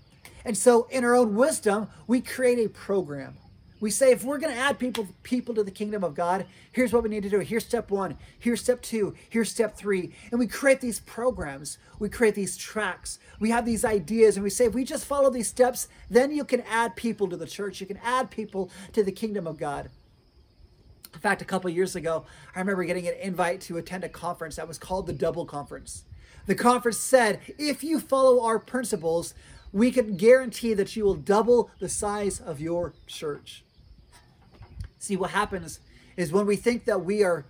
And 0.45 0.57
so 0.57 0.87
in 0.89 1.03
our 1.03 1.15
own 1.15 1.35
wisdom, 1.35 1.87
we 2.07 2.21
create 2.21 2.59
a 2.59 2.69
program 2.69 3.37
we 3.83 3.91
say 3.91 4.13
if 4.13 4.23
we're 4.23 4.37
going 4.37 4.53
to 4.53 4.59
add 4.61 4.79
people 4.79 5.09
people 5.23 5.53
to 5.55 5.61
the 5.61 5.69
kingdom 5.69 6.05
of 6.05 6.15
God, 6.15 6.45
here's 6.71 6.93
what 6.93 7.03
we 7.03 7.09
need 7.09 7.23
to 7.23 7.29
do. 7.29 7.39
Here's 7.39 7.65
step 7.65 7.91
1, 7.91 8.17
here's 8.39 8.61
step 8.61 8.81
2, 8.81 9.13
here's 9.29 9.51
step 9.51 9.75
3. 9.75 10.09
And 10.31 10.39
we 10.39 10.47
create 10.47 10.79
these 10.79 11.01
programs. 11.01 11.77
We 11.99 12.07
create 12.07 12.33
these 12.33 12.55
tracks. 12.55 13.19
We 13.41 13.49
have 13.49 13.65
these 13.65 13.83
ideas 13.83 14.37
and 14.37 14.43
we 14.45 14.51
say 14.51 14.67
if 14.67 14.73
we 14.73 14.85
just 14.85 15.05
follow 15.05 15.29
these 15.29 15.49
steps, 15.49 15.89
then 16.09 16.31
you 16.31 16.45
can 16.45 16.61
add 16.61 16.95
people 16.95 17.27
to 17.27 17.35
the 17.35 17.45
church. 17.45 17.81
You 17.81 17.87
can 17.87 17.99
add 18.01 18.31
people 18.31 18.71
to 18.93 19.03
the 19.03 19.11
kingdom 19.11 19.45
of 19.47 19.57
God. 19.57 19.89
In 21.13 21.19
fact, 21.19 21.41
a 21.41 21.45
couple 21.45 21.69
years 21.69 21.93
ago, 21.93 22.23
I 22.55 22.59
remember 22.59 22.85
getting 22.85 23.09
an 23.09 23.15
invite 23.21 23.59
to 23.61 23.75
attend 23.75 24.05
a 24.05 24.09
conference 24.09 24.55
that 24.55 24.67
was 24.67 24.77
called 24.77 25.07
the 25.07 25.13
Double 25.13 25.45
Conference. 25.45 26.05
The 26.45 26.55
conference 26.55 26.97
said, 26.97 27.39
if 27.57 27.83
you 27.83 27.99
follow 27.99 28.43
our 28.43 28.59
principles, 28.59 29.33
we 29.71 29.91
can 29.91 30.17
guarantee 30.17 30.73
that 30.73 30.95
you 30.95 31.03
will 31.03 31.15
double 31.15 31.71
the 31.79 31.89
size 31.89 32.39
of 32.39 32.59
your 32.59 32.93
church. 33.07 33.63
See, 34.99 35.15
what 35.15 35.31
happens 35.31 35.79
is 36.15 36.31
when 36.31 36.45
we 36.45 36.55
think 36.55 36.85
that 36.85 37.03
we 37.03 37.23
are 37.23 37.45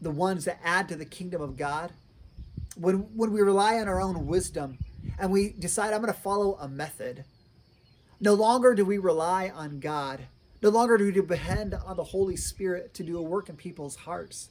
the 0.00 0.10
ones 0.10 0.46
that 0.46 0.60
add 0.64 0.88
to 0.88 0.96
the 0.96 1.04
kingdom 1.04 1.42
of 1.42 1.56
God, 1.56 1.92
when, 2.76 2.96
when 3.14 3.32
we 3.32 3.42
rely 3.42 3.78
on 3.78 3.88
our 3.88 4.00
own 4.00 4.26
wisdom 4.26 4.78
and 5.18 5.30
we 5.30 5.50
decide, 5.50 5.92
I'm 5.92 6.00
going 6.00 6.12
to 6.12 6.18
follow 6.18 6.56
a 6.60 6.68
method, 6.68 7.24
no 8.20 8.34
longer 8.34 8.74
do 8.74 8.84
we 8.84 8.98
rely 8.98 9.50
on 9.54 9.80
God. 9.80 10.20
No 10.62 10.68
longer 10.68 10.98
do 10.98 11.06
we 11.06 11.12
depend 11.12 11.72
on 11.72 11.96
the 11.96 12.04
Holy 12.04 12.36
Spirit 12.36 12.92
to 12.94 13.02
do 13.02 13.16
a 13.16 13.22
work 13.22 13.48
in 13.48 13.56
people's 13.56 13.96
hearts. 13.96 14.50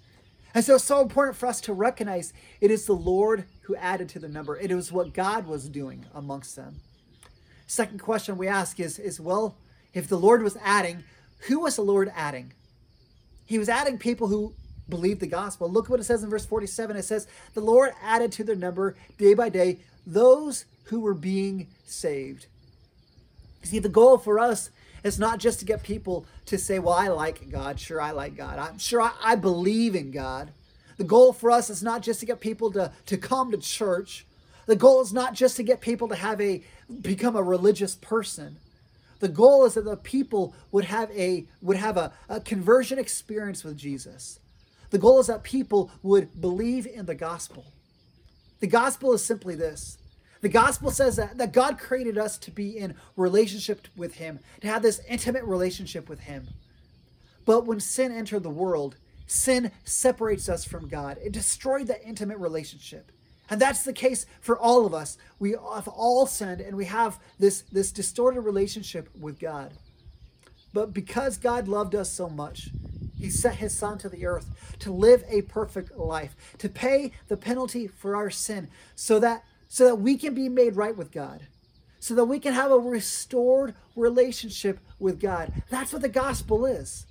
And 0.54 0.66
so 0.66 0.76
it's 0.76 0.84
so 0.84 1.02
important 1.02 1.38
for 1.38 1.46
us 1.46 1.62
to 1.62 1.74
recognize 1.74 2.34
it 2.60 2.72
is 2.72 2.86
the 2.86 2.94
Lord 2.94 3.46
who 3.62 3.76
added 3.76 4.10
to 4.10 4.20
the 4.20 4.28
number. 4.28 4.58
It 4.58 4.74
was 4.74 4.92
what 4.92 5.14
God 5.14 5.46
was 5.46 5.70
doing 5.70 6.06
amongst 6.14 6.56
them. 6.56 6.82
Second 7.68 8.00
question 8.00 8.38
we 8.38 8.48
ask 8.48 8.80
is, 8.80 8.98
is 8.98 9.20
well, 9.20 9.56
if 9.94 10.08
the 10.08 10.18
Lord 10.18 10.42
was 10.42 10.58
adding, 10.64 11.04
who 11.48 11.60
was 11.60 11.76
the 11.76 11.84
Lord 11.84 12.12
adding? 12.16 12.54
He 13.46 13.60
was 13.60 13.70
adding 13.70 13.98
people 13.98 14.28
who 14.28 14.54
believed 14.90 15.20
the 15.20 15.28
gospel. 15.28 15.70
Look 15.70 15.90
what 15.90 16.00
it 16.00 16.04
says 16.04 16.24
in 16.24 16.30
verse 16.30 16.46
47. 16.46 16.96
It 16.96 17.06
says, 17.06 17.28
The 17.54 17.62
Lord 17.62 17.92
added 18.02 18.32
to 18.34 18.44
their 18.44 18.56
number 18.56 18.96
day 19.18 19.34
by 19.34 19.50
day 19.50 19.80
those 20.06 20.66
who 20.86 21.00
were 21.00 21.14
being 21.14 21.68
saved. 21.86 22.48
You 23.62 23.68
See, 23.68 23.80
the 23.80 23.90
goal 23.90 24.18
for 24.18 24.40
us 24.40 24.72
is 25.04 25.20
not 25.20 25.40
just 25.40 25.60
to 25.60 25.66
get 25.66 25.84
people 25.84 26.26
to 26.46 26.58
say, 26.58 26.80
Well, 26.80 26.94
I 26.94 27.08
like 27.08 27.50
God. 27.50 27.80
Sure, 27.80 28.02
I 28.02 28.12
like 28.12 28.36
God. 28.36 28.60
I'm 28.60 28.78
sure 28.78 29.02
I, 29.02 29.12
I 29.24 29.36
believe 29.36 29.96
in 29.96 30.12
God. 30.12 30.52
The 30.98 31.04
goal 31.04 31.32
for 31.32 31.50
us 31.50 31.70
is 31.70 31.82
not 31.82 32.02
just 32.02 32.20
to 32.20 32.26
get 32.26 32.42
people 32.42 32.72
to, 32.74 32.92
to 33.06 33.18
come 33.18 33.52
to 33.52 33.58
church. 33.58 34.26
The 34.66 34.76
goal 34.76 35.02
is 35.02 35.14
not 35.14 35.34
just 35.34 35.56
to 35.56 35.64
get 35.64 35.82
people 35.82 36.08
to 36.10 36.16
have 36.16 36.40
a 36.42 36.62
become 37.02 37.36
a 37.36 37.44
religious 37.44 37.96
person. 37.96 38.58
The 39.20 39.30
goal 39.30 39.66
is 39.66 39.74
that 39.74 39.86
the 39.86 39.98
people 39.98 40.54
would 40.72 40.86
have 40.86 41.10
a 41.12 41.46
would 41.62 41.78
have 41.78 41.98
a, 41.98 42.14
a 42.28 42.40
conversion 42.40 43.00
experience 43.00 43.64
with 43.64 43.78
Jesus. 43.78 44.40
The 44.92 44.98
goal 44.98 45.20
is 45.20 45.28
that 45.28 45.44
people 45.44 45.92
would 46.02 46.40
believe 46.40 46.86
in 46.86 47.06
the 47.06 47.16
gospel. 47.16 47.66
The 48.60 48.68
gospel 48.68 49.14
is 49.14 49.24
simply 49.24 49.56
this. 49.56 49.98
The 50.42 50.50
gospel 50.50 50.92
says 50.92 51.18
that, 51.18 51.38
that 51.38 51.52
God 51.52 51.78
created 51.78 52.18
us 52.18 52.38
to 52.40 52.52
be 52.52 52.78
in 52.78 52.96
relationship 53.18 53.88
with 53.96 54.16
Him, 54.16 54.40
to 54.62 54.68
have 54.68 54.82
this 54.82 55.02
intimate 55.10 55.44
relationship 55.44 56.08
with 56.08 56.22
Him. 56.22 56.48
But 57.46 57.66
when 57.66 57.80
sin 57.80 58.12
entered 58.12 58.44
the 58.44 58.50
world, 58.50 58.96
sin 59.28 59.72
separates 59.84 60.48
us 60.48 60.64
from 60.66 60.88
God. 60.88 61.18
It 61.24 61.34
destroyed 61.34 61.88
that 61.88 62.06
intimate 62.06 62.38
relationship. 62.38 63.12
And 63.50 63.60
that's 63.60 63.84
the 63.84 63.94
case 63.94 64.26
for 64.42 64.58
all 64.58 64.86
of 64.86 64.94
us. 64.94 65.18
We 65.40 65.52
have 65.52 65.88
all 65.88 66.28
sinned 66.28 66.62
and 66.62 66.78
we 66.78 66.86
have 66.86 67.20
this, 67.40 67.64
this 67.72 67.92
distorted 67.92 68.42
relationship 68.42 69.10
with 69.20 69.40
God. 69.40 69.74
But 70.74 70.94
because 70.94 71.38
God 71.38 71.68
loved 71.68 71.96
us 71.96 72.12
so 72.12 72.30
much, 72.30 72.70
he 73.18 73.30
sent 73.30 73.56
his 73.56 73.76
son 73.76 73.98
to 74.00 74.10
the 74.10 74.26
earth 74.26 74.76
to 74.80 74.92
live 74.92 75.24
a 75.28 75.42
perfect 75.42 75.98
life, 75.98 76.36
to 76.60 76.70
pay 76.70 77.12
the 77.28 77.38
penalty 77.38 77.88
for 77.88 78.16
our 78.16 78.30
sin 78.30 78.70
so 78.96 79.20
that 79.20 79.44
so 79.70 79.86
that 79.86 79.96
we 79.96 80.18
can 80.18 80.34
be 80.34 80.50
made 80.50 80.76
right 80.76 80.98
with 80.98 81.12
God. 81.12 81.48
So 82.02 82.16
that 82.16 82.26
we 82.26 82.40
can 82.40 82.54
have 82.54 82.72
a 82.72 82.80
restored 82.80 83.76
relationship 83.96 84.80
with 85.00 85.20
God. 85.20 85.54
That's 85.70 85.94
what 85.94 86.02
the 86.02 86.10
gospel 86.10 86.66
is. 86.66 87.06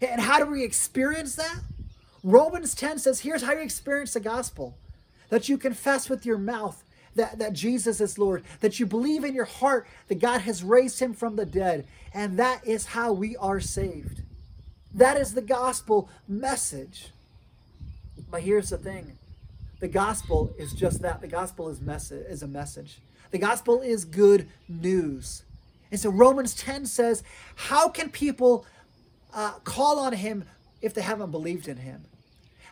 And 0.00 0.20
how 0.20 0.38
do 0.38 0.50
we 0.50 0.64
experience 0.64 1.34
that? 1.34 1.60
Romans 2.22 2.74
10 2.74 2.98
says, 2.98 3.20
here's 3.20 3.42
how 3.42 3.52
you 3.52 3.60
experience 3.60 4.14
the 4.14 4.20
gospel 4.20 4.78
that 5.30 5.48
you 5.48 5.58
confess 5.58 6.08
with 6.08 6.26
your 6.26 6.38
mouth 6.38 6.82
that, 7.14 7.38
that 7.38 7.52
Jesus 7.52 8.00
is 8.00 8.18
Lord, 8.18 8.44
that 8.60 8.78
you 8.78 8.86
believe 8.86 9.24
in 9.24 9.34
your 9.34 9.44
heart 9.44 9.86
that 10.08 10.20
God 10.20 10.42
has 10.42 10.62
raised 10.62 11.00
him 11.00 11.12
from 11.12 11.36
the 11.36 11.46
dead, 11.46 11.86
and 12.14 12.38
that 12.38 12.66
is 12.66 12.86
how 12.86 13.12
we 13.12 13.36
are 13.36 13.60
saved. 13.60 14.22
That 14.94 15.16
is 15.16 15.34
the 15.34 15.42
gospel 15.42 16.08
message. 16.28 17.10
But 18.30 18.42
here's 18.42 18.70
the 18.70 18.78
thing 18.78 19.18
the 19.80 19.88
gospel 19.88 20.54
is 20.58 20.72
just 20.72 21.02
that 21.02 21.20
the 21.20 21.26
gospel 21.26 21.68
is, 21.68 21.80
message, 21.80 22.26
is 22.28 22.42
a 22.42 22.48
message, 22.48 22.98
the 23.30 23.38
gospel 23.38 23.80
is 23.80 24.04
good 24.04 24.48
news. 24.68 25.42
And 25.90 25.98
so 25.98 26.10
Romans 26.10 26.54
10 26.54 26.86
says, 26.86 27.22
How 27.56 27.88
can 27.88 28.10
people 28.10 28.64
uh, 29.34 29.52
call 29.64 29.98
on 29.98 30.12
him 30.12 30.44
if 30.80 30.94
they 30.94 31.02
haven't 31.02 31.30
believed 31.30 31.66
in 31.66 31.78
him? 31.78 32.04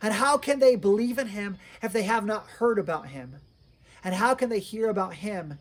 And 0.00 0.14
how 0.14 0.38
can 0.38 0.60
they 0.60 0.76
believe 0.76 1.18
in 1.18 1.28
him 1.28 1.58
if 1.82 1.92
they 1.92 2.04
have 2.04 2.24
not 2.24 2.46
heard 2.46 2.78
about 2.78 3.08
him? 3.08 3.36
And 4.04 4.14
how 4.14 4.34
can 4.34 4.48
they 4.48 4.60
hear 4.60 4.88
about 4.88 5.14
him 5.14 5.58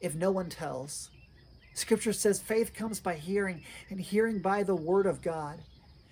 if 0.00 0.14
no 0.14 0.30
one 0.30 0.50
tells? 0.50 1.08
Scripture 1.74 2.12
says 2.12 2.38
faith 2.38 2.74
comes 2.74 3.00
by 3.00 3.14
hearing, 3.14 3.62
and 3.88 3.98
hearing 3.98 4.40
by 4.40 4.62
the 4.62 4.74
word 4.74 5.06
of 5.06 5.22
God. 5.22 5.60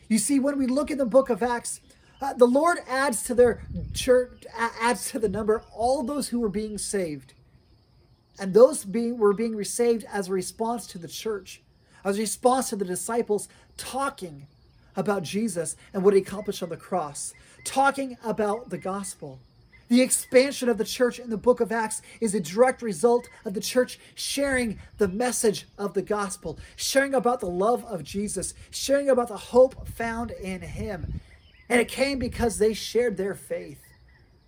You 0.09 0.18
see, 0.18 0.40
when 0.40 0.59
we 0.59 0.66
look 0.66 0.90
in 0.90 0.97
the 0.97 1.04
book 1.04 1.28
of 1.28 1.42
Acts, 1.42 1.80
uh, 2.21 2.35
the 2.35 2.47
Lord 2.47 2.79
adds 2.89 3.23
to 3.25 3.35
their 3.35 3.62
church, 3.95 4.45
adds 4.57 5.11
to 5.11 5.19
the 5.19 5.29
number 5.29 5.62
all 5.73 6.03
those 6.03 6.29
who 6.29 6.41
were 6.41 6.49
being 6.49 6.79
saved. 6.79 7.35
And 8.39 8.55
those 8.55 8.85
being 8.85 9.19
were 9.19 9.33
being 9.33 9.57
received 9.57 10.05
as 10.11 10.29
a 10.29 10.33
response 10.33 10.87
to 10.89 10.99
the 10.99 11.09
church, 11.09 11.62
as 12.05 12.17
a 12.17 12.21
response 12.21 12.71
to 12.71 12.77
the 12.77 12.85
disciples 12.85 13.49
talking 13.77 14.47
about 14.97 15.23
Jesus 15.23 15.77
and 15.93 16.03
what 16.03 16.15
he 16.15 16.21
accomplished 16.21 16.62
on 16.62 16.69
the 16.69 16.77
cross, 16.77 17.33
talking 17.65 18.17
about 18.25 18.71
the 18.71 18.79
gospel. 18.79 19.39
The 19.89 20.03
expansion 20.03 20.69
of 20.69 20.79
the 20.79 20.85
church 20.85 21.19
in 21.19 21.31
the 21.31 21.37
book 21.37 21.61
of 21.61 21.73
Acts 21.73 22.00
is 22.21 22.33
a 22.33 22.41
direct 22.41 22.81
result 22.81 23.29
of 23.45 23.55
the 23.55 23.61
church 23.61 23.99
sharing 24.15 24.79
the 24.99 25.09
message 25.09 25.67
of 25.77 25.95
the 25.95 26.03
gospel, 26.03 26.61
sharing 26.77 27.12
about 27.12 27.41
the 27.41 27.47
love 27.47 27.85
of 27.85 28.05
Jesus, 28.05 28.55
sharing 28.71 29.11
about 29.11 29.29
the 29.29 29.37
hope 29.37 29.89
found 29.89 30.31
in 30.31 30.61
him. 30.61 31.21
And 31.71 31.81
it 31.81 31.87
came 31.87 32.19
because 32.19 32.59
they 32.59 32.75
shared 32.75 33.17
their 33.17 33.35
faith 33.35 33.81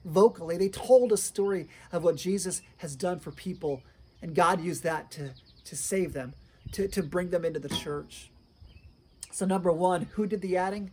vocally. 0.04 0.58
They 0.58 0.68
told 0.68 1.12
a 1.12 1.16
story 1.16 1.68
of 1.92 2.02
what 2.02 2.16
Jesus 2.16 2.62
has 2.78 2.96
done 2.96 3.20
for 3.20 3.30
people, 3.30 3.80
and 4.20 4.34
God 4.34 4.60
used 4.60 4.82
that 4.82 5.12
to, 5.12 5.30
to 5.64 5.76
save 5.76 6.12
them, 6.14 6.34
to, 6.72 6.88
to 6.88 7.00
bring 7.00 7.30
them 7.30 7.44
into 7.44 7.60
the 7.60 7.68
church. 7.68 8.32
So, 9.30 9.46
number 9.46 9.70
one, 9.70 10.08
who 10.14 10.26
did 10.26 10.40
the 10.40 10.56
adding? 10.56 10.90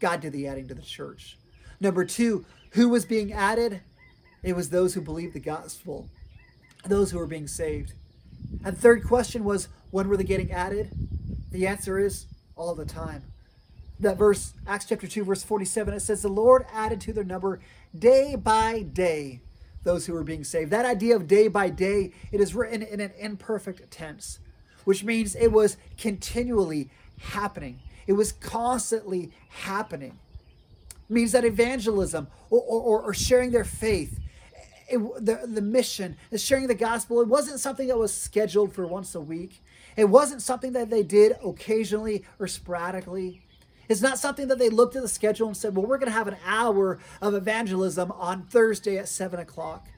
God 0.00 0.20
did 0.20 0.32
the 0.32 0.48
adding 0.48 0.66
to 0.66 0.74
the 0.74 0.82
church. 0.82 1.38
Number 1.78 2.04
two, 2.04 2.44
who 2.72 2.88
was 2.88 3.04
being 3.04 3.32
added? 3.32 3.80
It 4.42 4.56
was 4.56 4.70
those 4.70 4.94
who 4.94 5.00
believed 5.00 5.34
the 5.34 5.40
gospel, 5.40 6.08
those 6.84 7.12
who 7.12 7.18
were 7.18 7.26
being 7.26 7.46
saved. 7.46 7.92
And 8.64 8.76
third 8.76 9.04
question 9.04 9.44
was, 9.44 9.68
when 9.92 10.08
were 10.08 10.16
they 10.16 10.24
getting 10.24 10.50
added? 10.50 10.90
The 11.52 11.68
answer 11.68 11.98
is 12.00 12.26
all 12.56 12.74
the 12.74 12.84
time. 12.84 13.22
That 14.00 14.16
verse, 14.16 14.54
Acts 14.66 14.86
chapter 14.86 15.06
2, 15.06 15.24
verse 15.24 15.42
47, 15.42 15.94
it 15.94 16.00
says, 16.00 16.22
The 16.22 16.28
Lord 16.28 16.64
added 16.72 17.00
to 17.02 17.12
their 17.12 17.24
number 17.24 17.60
day 17.96 18.34
by 18.34 18.82
day 18.82 19.42
those 19.82 20.06
who 20.06 20.14
were 20.14 20.24
being 20.24 20.44
saved. 20.44 20.70
That 20.70 20.86
idea 20.86 21.16
of 21.16 21.26
day 21.26 21.48
by 21.48 21.68
day, 21.68 22.12
it 22.32 22.40
is 22.40 22.54
written 22.54 22.82
in 22.82 23.00
an 23.00 23.12
imperfect 23.18 23.90
tense, 23.90 24.38
which 24.84 25.04
means 25.04 25.34
it 25.34 25.52
was 25.52 25.76
continually 25.98 26.90
happening. 27.20 27.80
It 28.06 28.14
was 28.14 28.32
constantly 28.32 29.30
happening. 29.50 30.18
means 31.08 31.32
that 31.32 31.44
evangelism 31.44 32.28
or, 32.48 32.62
or, 32.62 33.02
or 33.02 33.14
sharing 33.14 33.50
their 33.50 33.64
faith, 33.64 34.18
it, 34.88 34.98
the, 34.98 35.46
the 35.46 35.60
mission 35.60 36.16
is 36.30 36.42
sharing 36.42 36.66
the 36.66 36.74
gospel. 36.74 37.20
It 37.20 37.28
wasn't 37.28 37.60
something 37.60 37.88
that 37.88 37.98
was 37.98 38.12
scheduled 38.12 38.72
for 38.72 38.86
once 38.86 39.14
a 39.14 39.20
week. 39.20 39.62
It 39.96 40.06
wasn't 40.06 40.42
something 40.42 40.72
that 40.72 40.88
they 40.88 41.02
did 41.02 41.36
occasionally 41.44 42.24
or 42.38 42.48
sporadically. 42.48 43.42
It's 43.90 44.00
not 44.00 44.20
something 44.20 44.46
that 44.46 44.60
they 44.60 44.70
looked 44.70 44.94
at 44.94 45.02
the 45.02 45.08
schedule 45.08 45.48
and 45.48 45.56
said, 45.56 45.74
well, 45.74 45.84
we're 45.84 45.98
going 45.98 46.12
to 46.12 46.16
have 46.16 46.28
an 46.28 46.36
hour 46.46 47.00
of 47.20 47.34
evangelism 47.34 48.12
on 48.12 48.44
Thursday 48.44 48.96
at 48.98 49.08
7 49.08 49.40
o'clock. 49.40 49.88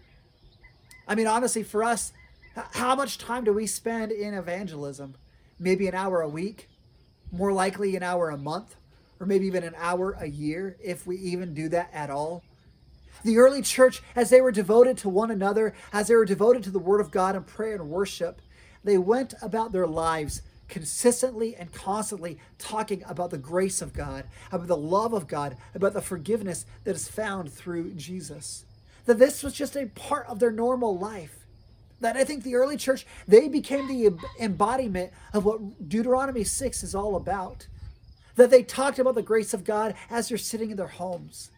I 1.06 1.14
mean, 1.14 1.26
honestly, 1.26 1.62
for 1.62 1.84
us, 1.84 2.14
how 2.72 2.94
much 2.94 3.18
time 3.18 3.44
do 3.44 3.52
we 3.52 3.66
spend 3.66 4.10
in 4.10 4.32
evangelism? 4.32 5.16
Maybe 5.58 5.88
an 5.88 5.94
hour 5.94 6.22
a 6.22 6.28
week, 6.28 6.70
more 7.30 7.52
likely 7.52 7.94
an 7.94 8.02
hour 8.02 8.30
a 8.30 8.38
month, 8.38 8.76
or 9.20 9.26
maybe 9.26 9.46
even 9.46 9.62
an 9.62 9.74
hour 9.76 10.16
a 10.18 10.26
year, 10.26 10.78
if 10.82 11.06
we 11.06 11.18
even 11.18 11.52
do 11.52 11.68
that 11.68 11.90
at 11.92 12.08
all. 12.08 12.42
The 13.24 13.36
early 13.36 13.60
church, 13.60 14.02
as 14.16 14.30
they 14.30 14.40
were 14.40 14.52
devoted 14.52 14.96
to 14.98 15.10
one 15.10 15.30
another, 15.30 15.74
as 15.92 16.08
they 16.08 16.14
were 16.14 16.24
devoted 16.24 16.64
to 16.64 16.70
the 16.70 16.78
Word 16.78 17.02
of 17.02 17.10
God 17.10 17.36
and 17.36 17.46
prayer 17.46 17.74
and 17.74 17.90
worship, 17.90 18.40
they 18.82 18.96
went 18.96 19.34
about 19.42 19.72
their 19.72 19.86
lives 19.86 20.40
consistently 20.72 21.54
and 21.54 21.70
constantly 21.70 22.38
talking 22.56 23.04
about 23.06 23.30
the 23.30 23.36
grace 23.36 23.82
of 23.82 23.92
God, 23.92 24.24
about 24.50 24.68
the 24.68 24.76
love 24.76 25.12
of 25.12 25.28
God, 25.28 25.58
about 25.74 25.92
the 25.92 26.00
forgiveness 26.00 26.64
that 26.84 26.96
is 26.96 27.06
found 27.06 27.52
through 27.52 27.92
Jesus. 27.92 28.64
That 29.04 29.18
this 29.18 29.42
was 29.42 29.52
just 29.52 29.76
a 29.76 29.88
part 29.88 30.26
of 30.28 30.38
their 30.38 30.50
normal 30.50 30.98
life. 30.98 31.44
That 32.00 32.16
I 32.16 32.24
think 32.24 32.42
the 32.42 32.54
early 32.54 32.78
church, 32.78 33.06
they 33.28 33.48
became 33.48 33.86
the 33.86 34.18
embodiment 34.40 35.12
of 35.34 35.44
what 35.44 35.90
Deuteronomy 35.90 36.42
6 36.42 36.82
is 36.82 36.94
all 36.94 37.16
about. 37.16 37.66
That 38.36 38.48
they 38.48 38.62
talked 38.62 38.98
about 38.98 39.14
the 39.14 39.20
grace 39.20 39.52
of 39.52 39.64
God 39.64 39.94
as 40.08 40.30
they're 40.30 40.38
sitting 40.38 40.70
in 40.70 40.78
their 40.78 40.86
homes. 40.86 41.50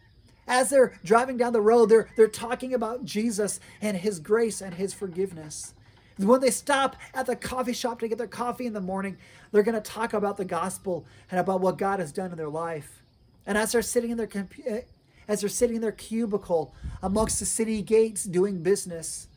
As 0.45 0.69
they're 0.69 0.99
driving 1.05 1.37
down 1.37 1.53
the 1.53 1.61
road, 1.61 1.87
they're, 1.87 2.09
they're 2.17 2.27
talking 2.27 2.73
about 2.73 3.05
Jesus 3.05 3.61
and 3.81 3.95
his 3.95 4.19
grace 4.19 4.59
and 4.59 4.73
his 4.73 4.93
forgiveness. 4.93 5.73
When 6.17 6.39
they 6.39 6.51
stop 6.51 6.95
at 7.13 7.25
the 7.25 7.35
coffee 7.35 7.73
shop 7.73 7.99
to 7.99 8.07
get 8.07 8.17
their 8.17 8.27
coffee 8.27 8.65
in 8.65 8.73
the 8.73 8.81
morning, 8.81 9.17
they're 9.51 9.63
going 9.63 9.75
to 9.75 9.81
talk 9.81 10.13
about 10.13 10.37
the 10.37 10.45
gospel 10.45 11.05
and 11.29 11.39
about 11.39 11.59
what 11.59 11.77
God 11.77 11.99
has 11.99 12.11
done 12.11 12.31
in 12.31 12.37
their 12.37 12.49
life. 12.49 13.01
And 13.45 13.57
as 13.57 13.73
they're 13.73 13.81
sitting 13.81 14.11
in 14.11 14.17
their 14.17 14.29
eh, 14.65 14.81
as 15.27 15.41
they're 15.41 15.49
sitting 15.49 15.77
in 15.77 15.81
their 15.81 15.91
cubicle 15.91 16.73
amongst 17.01 17.39
the 17.39 17.45
city 17.45 17.81
gates 17.81 18.23
doing 18.23 18.61
business, 18.61 19.27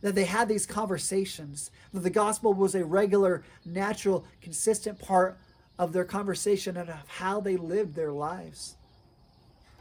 that 0.00 0.14
they 0.14 0.24
had 0.24 0.48
these 0.48 0.66
conversations, 0.66 1.70
that 1.92 2.00
the 2.00 2.10
gospel 2.10 2.52
was 2.52 2.74
a 2.74 2.84
regular, 2.84 3.42
natural, 3.64 4.26
consistent 4.42 4.98
part 4.98 5.38
of 5.78 5.92
their 5.92 6.04
conversation 6.04 6.76
and 6.76 6.90
of 6.90 6.96
how 7.06 7.40
they 7.40 7.56
lived 7.56 7.94
their 7.94 8.12
lives. 8.12 8.74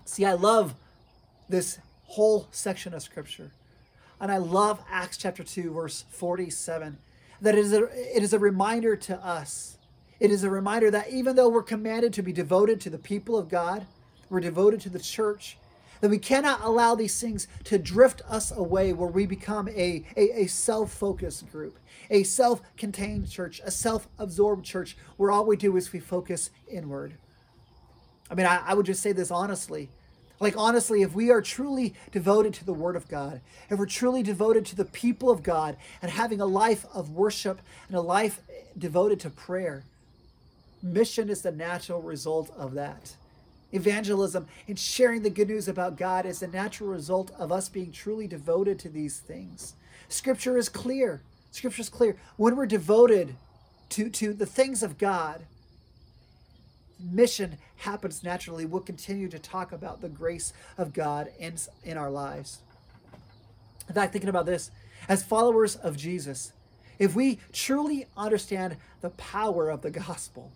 See, 0.05 0.23
I 0.23 0.33
love 0.33 0.75
this 1.49 1.79
whole 2.05 2.47
section 2.51 2.93
of 2.93 3.01
scripture 3.01 3.51
and 4.19 4.31
I 4.31 4.37
love 4.37 4.83
Acts 4.89 5.17
chapter 5.17 5.43
2, 5.43 5.71
verse 5.71 6.05
47, 6.09 6.97
that 7.41 7.55
it 7.55 7.59
is 7.59 7.73
a, 7.73 7.83
it 8.15 8.23
is 8.23 8.33
a 8.33 8.39
reminder 8.39 8.95
to 8.95 9.17
us. 9.25 9.77
It 10.19 10.31
is 10.31 10.43
a 10.43 10.49
reminder 10.49 10.89
that 10.91 11.09
even 11.09 11.35
though 11.35 11.49
we're 11.49 11.63
commanded 11.63 12.13
to 12.13 12.21
be 12.21 12.31
devoted 12.31 12.79
to 12.81 12.89
the 12.89 12.97
people 12.97 13.37
of 13.37 13.49
God, 13.49 13.85
we're 14.29 14.39
devoted 14.39 14.79
to 14.81 14.89
the 14.89 14.99
church, 14.99 15.57
that 15.99 16.09
we 16.09 16.17
cannot 16.17 16.61
allow 16.63 16.95
these 16.95 17.19
things 17.19 17.47
to 17.63 17.77
drift 17.77 18.21
us 18.27 18.51
away 18.51 18.93
where 18.93 19.09
we 19.09 19.25
become 19.25 19.67
a, 19.69 20.03
a, 20.17 20.43
a 20.43 20.47
self 20.47 20.91
focused 20.91 21.49
group, 21.51 21.79
a 22.09 22.23
self 22.23 22.61
contained 22.77 23.29
church, 23.29 23.61
a 23.63 23.71
self 23.71 24.07
absorbed 24.19 24.65
church 24.65 24.97
where 25.17 25.31
all 25.31 25.45
we 25.45 25.57
do 25.57 25.75
is 25.77 25.93
we 25.93 25.99
focus 25.99 26.49
inward. 26.69 27.15
I 28.29 28.35
mean, 28.35 28.45
I, 28.45 28.63
I 28.65 28.73
would 28.73 28.85
just 28.85 29.01
say 29.01 29.11
this 29.11 29.31
honestly 29.31 29.89
like, 30.43 30.57
honestly, 30.57 31.01
if 31.01 31.15
we 31.15 31.31
are 31.31 31.41
truly 31.41 31.93
devoted 32.11 32.53
to 32.55 32.65
the 32.65 32.73
Word 32.73 32.95
of 32.95 33.07
God, 33.07 33.41
if 33.69 33.79
we're 33.79 33.85
truly 33.85 34.21
devoted 34.21 34.65
to 34.67 34.75
the 34.75 34.85
people 34.85 35.31
of 35.31 35.41
God 35.41 35.77
and 36.01 36.11
having 36.11 36.41
a 36.41 36.45
life 36.45 36.85
of 36.93 37.11
worship 37.11 37.61
and 37.87 37.97
a 37.97 38.01
life 38.01 38.41
devoted 38.77 39.19
to 39.21 39.29
prayer, 39.29 39.83
mission 40.81 41.29
is 41.29 41.41
the 41.41 41.51
natural 41.51 42.01
result 42.01 42.51
of 42.57 42.73
that. 42.73 43.15
Evangelism 43.71 44.47
and 44.67 44.77
sharing 44.77 45.23
the 45.23 45.29
good 45.29 45.47
news 45.47 45.67
about 45.67 45.97
God 45.97 46.25
is 46.25 46.41
the 46.41 46.47
natural 46.47 46.89
result 46.89 47.31
of 47.39 47.51
us 47.51 47.69
being 47.69 47.91
truly 47.91 48.27
devoted 48.27 48.77
to 48.79 48.89
these 48.89 49.19
things. 49.19 49.73
Scripture 50.09 50.57
is 50.57 50.69
clear. 50.69 51.21
Scripture 51.51 51.81
is 51.81 51.89
clear. 51.89 52.17
When 52.37 52.55
we're 52.55 52.67
devoted 52.67 53.35
to, 53.89 54.09
to 54.09 54.33
the 54.33 54.45
things 54.45 54.83
of 54.83 54.97
God, 54.97 55.41
mission 56.99 57.57
happens 57.77 58.23
naturally, 58.23 58.65
we'll 58.65 58.81
continue 58.81 59.27
to 59.29 59.39
talk 59.39 59.71
about 59.71 60.01
the 60.01 60.09
grace 60.09 60.53
of 60.77 60.93
God 60.93 61.29
in, 61.39 61.55
in 61.83 61.97
our 61.97 62.11
lives. 62.11 62.59
In 63.87 63.95
fact, 63.95 64.13
thinking 64.13 64.29
about 64.29 64.45
this, 64.45 64.71
as 65.09 65.23
followers 65.23 65.75
of 65.75 65.97
Jesus, 65.97 66.53
if 66.99 67.15
we 67.15 67.39
truly 67.51 68.07
understand 68.15 68.77
the 69.01 69.09
power 69.11 69.69
of 69.69 69.81
the 69.81 69.91
gospel, 69.91 70.51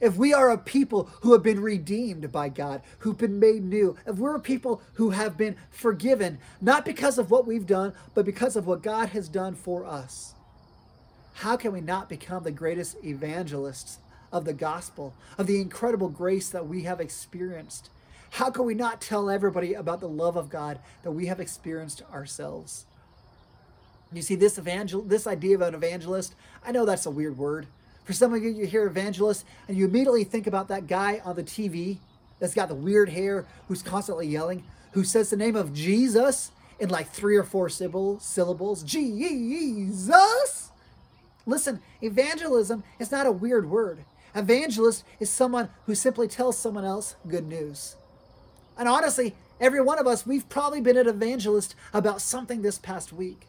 if 0.00 0.16
we 0.16 0.34
are 0.34 0.50
a 0.50 0.58
people 0.58 1.08
who 1.22 1.32
have 1.32 1.42
been 1.42 1.60
redeemed 1.60 2.30
by 2.32 2.48
God, 2.48 2.82
who've 2.98 3.16
been 3.16 3.38
made 3.38 3.62
new, 3.64 3.96
if 4.06 4.16
we're 4.16 4.34
a 4.34 4.40
people 4.40 4.82
who 4.94 5.10
have 5.10 5.36
been 5.36 5.56
forgiven, 5.70 6.38
not 6.60 6.84
because 6.84 7.16
of 7.16 7.30
what 7.30 7.46
we've 7.46 7.66
done, 7.66 7.94
but 8.14 8.24
because 8.24 8.56
of 8.56 8.66
what 8.66 8.82
God 8.82 9.10
has 9.10 9.28
done 9.28 9.54
for 9.54 9.86
us, 9.86 10.34
how 11.34 11.56
can 11.56 11.72
we 11.72 11.80
not 11.80 12.08
become 12.08 12.42
the 12.42 12.50
greatest 12.50 12.96
evangelists 13.04 13.98
of 14.34 14.44
the 14.44 14.52
gospel, 14.52 15.14
of 15.38 15.46
the 15.46 15.60
incredible 15.60 16.08
grace 16.08 16.48
that 16.50 16.66
we 16.66 16.82
have 16.82 17.00
experienced. 17.00 17.88
How 18.32 18.50
can 18.50 18.64
we 18.66 18.74
not 18.74 19.00
tell 19.00 19.30
everybody 19.30 19.74
about 19.74 20.00
the 20.00 20.08
love 20.08 20.36
of 20.36 20.50
God 20.50 20.80
that 21.04 21.12
we 21.12 21.26
have 21.26 21.38
experienced 21.38 22.02
ourselves? 22.12 22.84
You 24.12 24.22
see, 24.22 24.34
this 24.34 24.58
evangel 24.58 25.02
this 25.02 25.28
idea 25.28 25.54
of 25.54 25.62
an 25.62 25.74
evangelist, 25.74 26.34
I 26.66 26.72
know 26.72 26.84
that's 26.84 27.06
a 27.06 27.10
weird 27.10 27.38
word. 27.38 27.68
For 28.04 28.12
some 28.12 28.34
of 28.34 28.42
you, 28.42 28.50
you 28.50 28.66
hear 28.66 28.86
evangelist 28.86 29.46
and 29.68 29.76
you 29.76 29.86
immediately 29.86 30.24
think 30.24 30.48
about 30.48 30.66
that 30.68 30.88
guy 30.88 31.22
on 31.24 31.36
the 31.36 31.44
TV 31.44 31.98
that's 32.40 32.54
got 32.54 32.68
the 32.68 32.74
weird 32.74 33.10
hair, 33.10 33.46
who's 33.68 33.82
constantly 33.82 34.26
yelling, 34.26 34.64
who 34.92 35.04
says 35.04 35.30
the 35.30 35.36
name 35.36 35.54
of 35.54 35.72
Jesus 35.72 36.50
in 36.80 36.88
like 36.88 37.08
three 37.08 37.36
or 37.36 37.44
four 37.44 37.68
syllables. 37.68 38.82
Jesus! 38.82 40.70
Listen, 41.46 41.80
evangelism 42.02 42.82
is 42.98 43.12
not 43.12 43.26
a 43.26 43.32
weird 43.32 43.70
word. 43.70 44.04
Evangelist 44.34 45.04
is 45.20 45.30
someone 45.30 45.70
who 45.86 45.94
simply 45.94 46.26
tells 46.26 46.58
someone 46.58 46.84
else 46.84 47.16
good 47.28 47.46
news. 47.46 47.96
And 48.76 48.88
honestly, 48.88 49.34
every 49.60 49.80
one 49.80 49.98
of 49.98 50.06
us, 50.06 50.26
we've 50.26 50.48
probably 50.48 50.80
been 50.80 50.96
an 50.96 51.08
evangelist 51.08 51.76
about 51.92 52.20
something 52.20 52.62
this 52.62 52.78
past 52.78 53.12
week. 53.12 53.46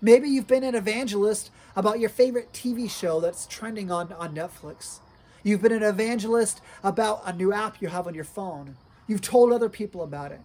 Maybe 0.00 0.28
you've 0.28 0.46
been 0.46 0.64
an 0.64 0.74
evangelist 0.74 1.50
about 1.76 2.00
your 2.00 2.08
favorite 2.08 2.52
TV 2.52 2.90
show 2.90 3.20
that's 3.20 3.46
trending 3.46 3.90
on, 3.90 4.12
on 4.12 4.34
Netflix. 4.34 5.00
You've 5.42 5.62
been 5.62 5.72
an 5.72 5.82
evangelist 5.82 6.60
about 6.82 7.22
a 7.24 7.32
new 7.32 7.52
app 7.52 7.82
you 7.82 7.88
have 7.88 8.06
on 8.06 8.14
your 8.14 8.24
phone. 8.24 8.76
You've 9.06 9.20
told 9.20 9.52
other 9.52 9.68
people 9.68 10.02
about 10.02 10.32
it. 10.32 10.40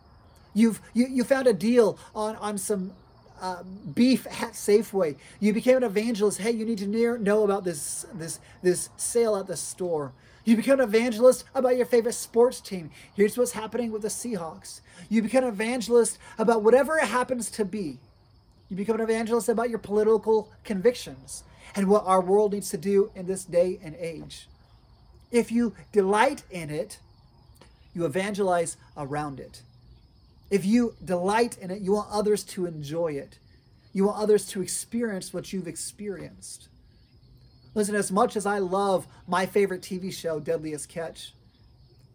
You've 0.54 0.82
you, 0.93 1.08
you 1.08 1.23
found 1.23 1.47
a 1.47 1.54
deal 1.54 1.97
on, 2.15 2.36
on 2.36 2.58
some 2.58 2.93
uh, 3.43 3.62
beef 3.93 4.25
at 4.27 4.53
Safeway. 4.53 5.17
You 5.41 5.51
became 5.53 5.77
an 5.77 5.84
evangelist. 5.84 6.39
Hey, 6.39 6.51
you 6.51 6.65
need 6.65 6.77
to 6.77 6.88
near, 6.88 7.17
know 7.17 7.43
about 7.43 7.65
this 7.65 8.06
this 8.13 8.39
this 8.63 8.89
sale 8.95 9.36
at 9.36 9.47
the 9.47 9.58
store. 9.58 10.13
You 10.45 10.56
become 10.56 10.79
an 10.79 10.86
evangelist 10.88 11.43
about 11.53 11.75
your 11.75 11.86
favorite 11.86 12.13
sports 12.13 12.62
team. 12.62 12.89
Here's 13.15 13.38
what's 13.38 13.51
happening 13.51 13.91
with 13.91 14.01
the 14.01 14.08
Seahawks. 14.08 14.79
You 15.10 15.21
become 15.21 15.43
an 15.43 15.49
evangelist 15.49 16.17
about 16.38 16.63
whatever 16.63 16.97
it 16.97 17.08
happens 17.08 17.51
to 17.51 17.65
be. 17.65 17.99
You 18.69 18.77
become 18.77 18.95
an 18.95 19.01
evangelist 19.01 19.49
about 19.49 19.69
your 19.69 19.79
political 19.79 20.49
convictions 20.63 21.43
and 21.75 21.89
what 21.89 22.06
our 22.06 22.21
world 22.21 22.53
needs 22.53 22.69
to 22.69 22.77
do 22.77 23.12
in 23.13 23.25
this 23.25 23.43
day 23.43 23.79
and 23.84 23.95
age. 23.99 24.47
If 25.32 25.51
you 25.51 25.75
delight 25.91 26.43
in 26.49 26.69
it, 26.69 26.99
you 27.93 28.06
evangelize 28.06 28.77
around 28.95 29.39
it. 29.39 29.63
If 30.54 30.68
you 30.68 30.94
delight 31.04 31.58
in 31.58 31.72
it, 31.72 31.82
you 31.82 31.94
want 31.94 32.12
others 32.12 32.44
to 32.44 32.68
enjoy 32.68 33.13
it. 33.13 33.39
You 33.92 34.04
want 34.04 34.20
others 34.20 34.46
to 34.50 34.62
experience 34.62 35.34
what 35.34 35.52
you've 35.52 35.68
experienced. 35.68 36.68
Listen, 37.74 37.96
as 37.96 38.12
much 38.12 38.36
as 38.36 38.46
I 38.46 38.60
love 38.60 39.08
my 39.28 39.48
favorite 39.48 39.82
TV 39.82 40.13
show, 40.13 40.39
Deadliest 40.39 40.89
Catch, 40.89 41.34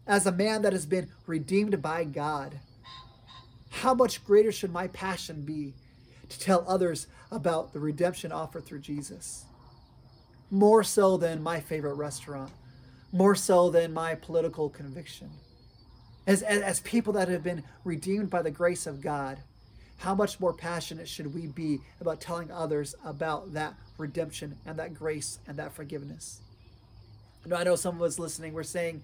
as 0.07 0.25
a 0.25 0.31
man 0.31 0.61
that 0.61 0.71
has 0.71 0.85
been 0.85 1.09
redeemed 1.27 1.81
by 1.81 2.05
God, 2.05 2.61
how 3.71 3.93
much 3.93 4.23
greater 4.23 4.53
should 4.53 4.71
my 4.71 4.87
passion 4.87 5.41
be 5.41 5.73
to 6.29 6.39
tell 6.39 6.63
others 6.65 7.07
about 7.31 7.73
the 7.73 7.81
redemption 7.81 8.31
offered 8.31 8.65
through 8.65 8.79
Jesus? 8.79 9.43
More 10.49 10.85
so 10.85 11.17
than 11.17 11.43
my 11.43 11.59
favorite 11.59 11.95
restaurant, 11.95 12.51
more 13.11 13.35
so 13.35 13.69
than 13.69 13.91
my 13.91 14.15
political 14.15 14.69
conviction 14.69 15.29
as, 16.29 16.43
as, 16.43 16.61
as 16.61 16.79
people 16.81 17.13
that 17.13 17.27
have 17.27 17.43
been 17.43 17.63
redeemed 17.83 18.29
by 18.29 18.43
the 18.43 18.51
grace 18.51 18.85
of 18.85 19.01
God, 19.01 19.39
how 19.97 20.13
much 20.13 20.39
more 20.39 20.53
passionate 20.53 21.09
should 21.09 21.33
we 21.33 21.47
be 21.47 21.79
about 21.99 22.21
telling 22.21 22.51
others 22.51 22.93
about 23.03 23.53
that 23.53 23.73
redemption 23.97 24.55
and 24.63 24.77
that 24.77 24.93
grace 24.93 25.39
and 25.47 25.57
that 25.57 25.73
forgiveness? 25.73 26.39
I 27.51 27.63
know 27.63 27.75
some 27.75 27.95
of 27.95 28.01
us 28.03 28.19
listening, 28.19 28.53
we're 28.53 28.61
saying, 28.61 29.01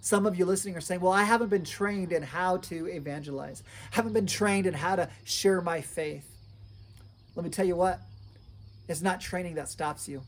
Some 0.00 0.24
of 0.24 0.38
you 0.38 0.44
listening 0.44 0.76
are 0.76 0.80
saying, 0.80 1.00
Well, 1.00 1.12
I 1.12 1.24
haven't 1.24 1.48
been 1.48 1.64
trained 1.64 2.12
in 2.12 2.22
how 2.22 2.58
to 2.58 2.86
evangelize, 2.86 3.64
I 3.90 3.96
haven't 3.96 4.12
been 4.12 4.28
trained 4.28 4.66
in 4.68 4.74
how 4.74 4.94
to 4.94 5.08
share 5.24 5.60
my 5.60 5.80
faith. 5.80 6.30
Let 7.34 7.42
me 7.42 7.50
tell 7.50 7.66
you 7.66 7.74
what, 7.74 8.00
it's 8.86 9.02
not 9.02 9.20
training 9.20 9.56
that 9.56 9.68
stops 9.68 10.08
you. 10.08 10.22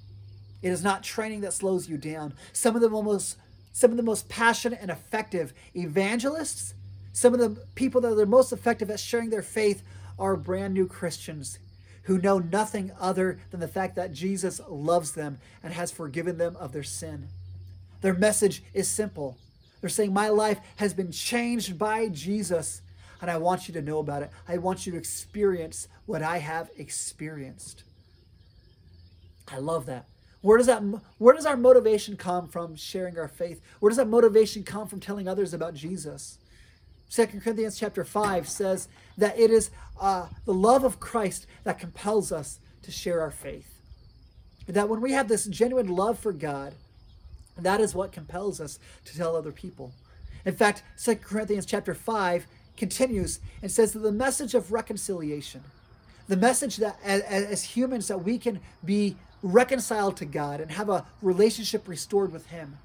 It 0.62 0.70
is 0.70 0.82
not 0.82 1.04
training 1.04 1.42
that 1.42 1.52
slows 1.52 1.88
you 1.88 1.96
down. 1.96 2.34
Some 2.52 2.74
of 2.74 2.82
the 2.82 2.88
most 2.88 3.36
some 3.74 3.90
of 3.90 3.96
the 3.96 4.04
most 4.04 4.28
passionate 4.28 4.78
and 4.80 4.90
effective 4.90 5.52
evangelists, 5.74 6.74
some 7.12 7.34
of 7.34 7.40
the 7.40 7.60
people 7.74 8.00
that 8.00 8.12
are 8.12 8.14
the 8.14 8.24
most 8.24 8.52
effective 8.52 8.88
at 8.88 9.00
sharing 9.00 9.30
their 9.30 9.42
faith 9.42 9.82
are 10.16 10.36
brand 10.36 10.72
new 10.72 10.86
Christians 10.86 11.58
who 12.04 12.18
know 12.18 12.38
nothing 12.38 12.92
other 13.00 13.40
than 13.50 13.58
the 13.58 13.68
fact 13.68 13.96
that 13.96 14.12
Jesus 14.12 14.60
loves 14.68 15.12
them 15.12 15.38
and 15.60 15.72
has 15.72 15.90
forgiven 15.90 16.38
them 16.38 16.56
of 16.56 16.72
their 16.72 16.84
sin. 16.84 17.26
Their 18.00 18.14
message 18.14 18.62
is 18.72 18.88
simple. 18.88 19.38
They're 19.80 19.90
saying, 19.90 20.12
My 20.12 20.28
life 20.28 20.60
has 20.76 20.94
been 20.94 21.10
changed 21.10 21.76
by 21.76 22.08
Jesus, 22.08 22.80
and 23.20 23.28
I 23.28 23.38
want 23.38 23.66
you 23.66 23.74
to 23.74 23.82
know 23.82 23.98
about 23.98 24.22
it. 24.22 24.30
I 24.46 24.58
want 24.58 24.86
you 24.86 24.92
to 24.92 24.98
experience 24.98 25.88
what 26.06 26.22
I 26.22 26.38
have 26.38 26.70
experienced. 26.76 27.82
I 29.48 29.58
love 29.58 29.86
that. 29.86 30.06
Where 30.44 30.58
does 30.58 30.66
that 30.66 30.82
where 31.16 31.34
does 31.34 31.46
our 31.46 31.56
motivation 31.56 32.18
come 32.18 32.48
from 32.48 32.76
sharing 32.76 33.18
our 33.18 33.28
faith? 33.28 33.62
Where 33.80 33.88
does 33.88 33.96
that 33.96 34.08
motivation 34.08 34.62
come 34.62 34.86
from 34.86 35.00
telling 35.00 35.26
others 35.26 35.54
about 35.54 35.72
Jesus? 35.72 36.36
Second 37.08 37.40
Corinthians 37.40 37.78
chapter 37.78 38.04
5 38.04 38.46
says 38.46 38.88
that 39.16 39.38
it 39.38 39.50
is 39.50 39.70
uh, 39.98 40.26
the 40.44 40.52
love 40.52 40.84
of 40.84 41.00
Christ 41.00 41.46
that 41.64 41.78
compels 41.78 42.30
us 42.30 42.60
to 42.82 42.90
share 42.90 43.22
our 43.22 43.30
faith. 43.30 43.80
That 44.66 44.90
when 44.90 45.00
we 45.00 45.12
have 45.12 45.28
this 45.28 45.46
genuine 45.46 45.86
love 45.88 46.18
for 46.18 46.32
God, 46.34 46.74
that 47.56 47.80
is 47.80 47.94
what 47.94 48.12
compels 48.12 48.60
us 48.60 48.78
to 49.06 49.16
tell 49.16 49.36
other 49.36 49.52
people. 49.52 49.92
In 50.44 50.54
fact, 50.54 50.82
Second 50.94 51.24
Corinthians 51.24 51.64
chapter 51.64 51.94
5 51.94 52.46
continues 52.76 53.40
and 53.62 53.72
says 53.72 53.94
that 53.94 54.00
the 54.00 54.12
message 54.12 54.54
of 54.54 54.72
reconciliation, 54.72 55.62
the 56.28 56.36
message 56.36 56.76
that 56.76 56.98
as, 57.02 57.22
as 57.22 57.62
humans 57.62 58.08
that 58.08 58.18
we 58.18 58.36
can 58.36 58.60
be 58.84 59.16
reconciled 59.44 60.16
to 60.16 60.24
God 60.24 60.60
and 60.60 60.70
have 60.72 60.88
a 60.88 61.04
relationship 61.22 61.86
restored 61.86 62.32
with 62.32 62.46
Him. 62.46 62.78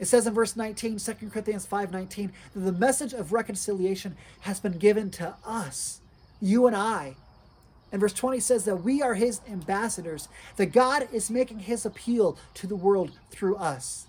It 0.00 0.06
says 0.06 0.26
in 0.26 0.34
verse 0.34 0.56
19, 0.56 0.98
2 0.98 1.30
Corinthians 1.30 1.66
5:19, 1.66 2.32
that 2.54 2.60
the 2.60 2.72
message 2.72 3.12
of 3.12 3.32
reconciliation 3.32 4.16
has 4.40 4.58
been 4.58 4.78
given 4.78 5.10
to 5.12 5.36
us, 5.44 6.00
you 6.40 6.66
and 6.66 6.74
I. 6.74 7.16
And 7.92 8.00
verse 8.00 8.14
20 8.14 8.40
says 8.40 8.64
that 8.64 8.76
we 8.76 9.02
are 9.02 9.14
his 9.14 9.42
ambassadors, 9.46 10.28
that 10.56 10.72
God 10.72 11.06
is 11.12 11.30
making 11.30 11.60
his 11.60 11.84
appeal 11.84 12.38
to 12.54 12.66
the 12.66 12.74
world 12.74 13.12
through 13.30 13.56
us. 13.56 14.06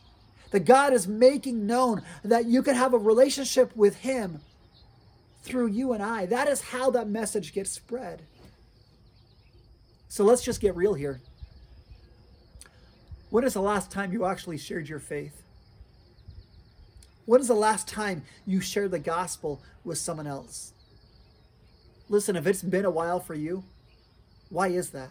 That 0.51 0.62
God 0.62 0.93
is 0.93 1.06
making 1.06 1.67
known 1.67 2.01
that 2.23 2.45
you 2.45 2.63
can 2.63 2.75
have 2.75 2.93
a 2.93 2.97
relationship 2.97 3.75
with 3.75 3.97
him 3.97 4.39
through 5.41 5.67
you 5.67 5.91
and 5.91 6.01
I. 6.01 6.25
That 6.25 6.47
is 6.47 6.62
how 6.62 6.91
that 6.91 7.10
message 7.10 7.53
gets 7.53 7.71
spread. 7.71 8.21
So 10.08 10.23
let's 10.23 10.43
just 10.43 10.62
get 10.62 10.75
real 10.75 10.93
here. 10.93 11.21
When 13.33 13.43
is 13.43 13.55
the 13.55 13.61
last 13.63 13.89
time 13.89 14.13
you 14.13 14.25
actually 14.25 14.59
shared 14.59 14.87
your 14.87 14.99
faith? 14.99 15.41
When 17.25 17.41
is 17.41 17.47
the 17.47 17.55
last 17.55 17.87
time 17.87 18.21
you 18.45 18.61
shared 18.61 18.91
the 18.91 18.99
gospel 18.99 19.59
with 19.83 19.97
someone 19.97 20.27
else? 20.27 20.71
Listen, 22.09 22.35
if 22.35 22.45
it's 22.45 22.61
been 22.61 22.85
a 22.85 22.91
while 22.91 23.19
for 23.19 23.33
you, 23.33 23.63
why 24.49 24.67
is 24.67 24.91
that? 24.91 25.09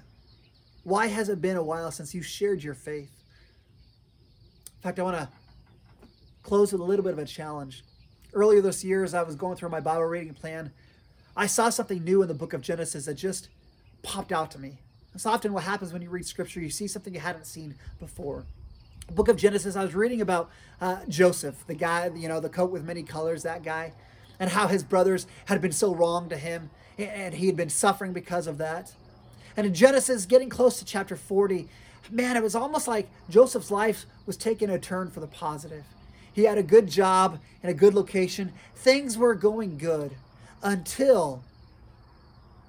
Why 0.84 1.08
has 1.08 1.30
it 1.30 1.40
been 1.40 1.56
a 1.56 1.64
while 1.64 1.90
since 1.90 2.14
you 2.14 2.22
shared 2.22 2.62
your 2.62 2.74
faith? 2.74 3.10
In 4.76 4.82
fact, 4.82 5.00
I 5.00 5.02
want 5.02 5.16
to 5.16 5.28
close 6.44 6.70
with 6.70 6.80
a 6.80 6.84
little 6.84 7.02
bit 7.02 7.14
of 7.14 7.18
a 7.18 7.24
challenge. 7.24 7.82
Earlier 8.32 8.60
this 8.60 8.84
year, 8.84 9.02
as 9.02 9.14
I 9.14 9.24
was 9.24 9.34
going 9.34 9.56
through 9.56 9.70
my 9.70 9.80
Bible 9.80 10.04
reading 10.04 10.32
plan, 10.32 10.70
I 11.36 11.48
saw 11.48 11.70
something 11.70 12.04
new 12.04 12.22
in 12.22 12.28
the 12.28 12.34
book 12.34 12.52
of 12.52 12.60
Genesis 12.60 13.06
that 13.06 13.14
just 13.14 13.48
popped 14.04 14.30
out 14.30 14.52
to 14.52 14.60
me. 14.60 14.78
That's 15.12 15.26
often 15.26 15.52
what 15.52 15.64
happens 15.64 15.92
when 15.92 16.02
you 16.02 16.10
read 16.10 16.26
scripture. 16.26 16.60
You 16.60 16.70
see 16.70 16.86
something 16.86 17.14
you 17.14 17.20
hadn't 17.20 17.46
seen 17.46 17.74
before. 17.98 18.44
Book 19.10 19.28
of 19.28 19.36
Genesis, 19.36 19.76
I 19.76 19.84
was 19.84 19.94
reading 19.94 20.20
about 20.20 20.50
uh, 20.80 21.00
Joseph, 21.08 21.66
the 21.66 21.74
guy, 21.74 22.10
you 22.14 22.28
know, 22.28 22.40
the 22.40 22.48
coat 22.48 22.70
with 22.70 22.84
many 22.84 23.02
colors, 23.02 23.42
that 23.42 23.62
guy, 23.62 23.92
and 24.40 24.50
how 24.50 24.68
his 24.68 24.82
brothers 24.82 25.26
had 25.46 25.60
been 25.60 25.72
so 25.72 25.94
wrong 25.94 26.28
to 26.30 26.36
him, 26.36 26.70
and 26.96 27.34
he 27.34 27.46
had 27.46 27.56
been 27.56 27.68
suffering 27.68 28.12
because 28.12 28.46
of 28.46 28.58
that. 28.58 28.92
And 29.56 29.66
in 29.66 29.74
Genesis, 29.74 30.24
getting 30.24 30.48
close 30.48 30.78
to 30.78 30.84
chapter 30.84 31.16
40, 31.16 31.68
man, 32.10 32.36
it 32.36 32.42
was 32.42 32.54
almost 32.54 32.88
like 32.88 33.10
Joseph's 33.28 33.70
life 33.70 34.06
was 34.24 34.36
taking 34.36 34.70
a 34.70 34.78
turn 34.78 35.10
for 35.10 35.20
the 35.20 35.26
positive. 35.26 35.84
He 36.32 36.44
had 36.44 36.56
a 36.56 36.62
good 36.62 36.88
job 36.88 37.38
in 37.62 37.68
a 37.68 37.74
good 37.74 37.92
location. 37.92 38.52
Things 38.74 39.18
were 39.18 39.34
going 39.34 39.76
good 39.76 40.12
until 40.62 41.42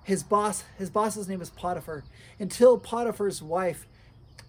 his 0.04 0.24
boss, 0.24 0.64
his 0.78 0.90
boss's 0.90 1.28
name 1.28 1.42
is 1.42 1.50
Potiphar, 1.50 2.04
until 2.40 2.78
Potiphar's 2.78 3.42
wife 3.42 3.88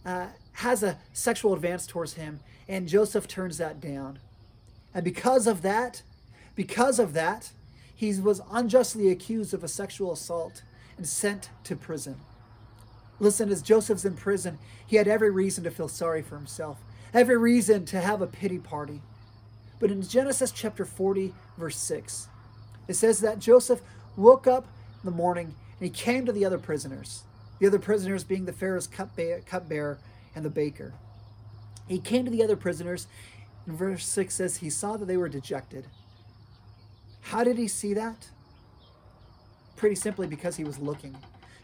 uh, 0.05 0.27
has 0.55 0.83
a 0.83 0.99
sexual 1.13 1.55
advance 1.55 1.87
towards 1.87 2.15
him, 2.15 2.41
and 2.69 2.89
Joseph 2.89 3.29
turns 3.29 3.59
that 3.59 3.81
down. 3.81 4.19
And 4.93 5.05
because 5.05 5.47
of 5.47 5.63
that, 5.63 6.03
because 6.55 6.99
of 6.99 7.13
that, 7.15 7.51
he 7.95 8.19
was 8.21 8.41
unjustly 8.51 9.11
accused 9.11 9.55
of 9.55 9.65
a 9.65 9.69
sexual 9.69 10.13
assault 10.13 10.63
and 10.97 11.07
sent 11.07 11.51
to 11.65 11.77
prison. 11.77 12.21
Listen, 13.21 13.51
as 13.51 13.63
Joseph's 13.63 14.05
in 14.05 14.15
prison, 14.15 14.59
he 14.87 14.97
had 14.97 15.09
every 15.09 15.31
reason 15.31 15.65
to 15.65 15.71
feel 15.71 15.89
sorry 15.89 16.23
for 16.23 16.37
himself, 16.37 16.79
every 17.13 17.37
reason 17.37 17.85
to 17.87 18.01
have 18.01 18.21
a 18.21 18.27
pity 18.27 18.59
party. 18.59 19.03
But 19.79 19.91
in 19.91 20.03
Genesis 20.03 20.51
chapter 20.51 20.85
40, 20.85 21.33
verse 21.57 21.77
6, 21.77 22.29
it 22.89 22.95
says 22.95 23.21
that 23.21 23.39
Joseph 23.39 23.83
woke 24.17 24.47
up 24.47 24.67
in 25.05 25.11
the 25.11 25.17
morning, 25.17 25.55
and 25.79 25.81
he 25.87 25.91
came 25.91 26.25
to 26.25 26.33
the 26.33 26.45
other 26.45 26.59
prisoners, 26.59 27.25
the 27.59 27.67
other 27.67 27.79
prisoners 27.79 28.25
being 28.25 28.47
the 28.47 28.53
Pharaoh's 28.53 28.87
cupbearer 28.87 29.99
and 30.35 30.45
the 30.45 30.51
baker. 30.51 30.95
He 31.87 31.99
came 31.99 32.25
to 32.25 32.31
the 32.31 32.43
other 32.43 32.57
prisoners, 32.57 33.07
and 33.67 33.77
verse 33.77 34.07
6 34.07 34.35
says 34.35 34.57
he 34.57 34.71
saw 34.71 34.97
that 34.97 35.05
they 35.05 35.19
were 35.19 35.29
dejected. 35.29 35.87
How 37.21 37.45
did 37.45 37.59
he 37.59 37.69
see 37.69 37.93
that? 37.95 38.29
Pretty 39.77 39.95
simply 39.97 40.27
because 40.27 40.57
he 40.57 40.65
was 40.65 40.79
looking. 40.79 41.17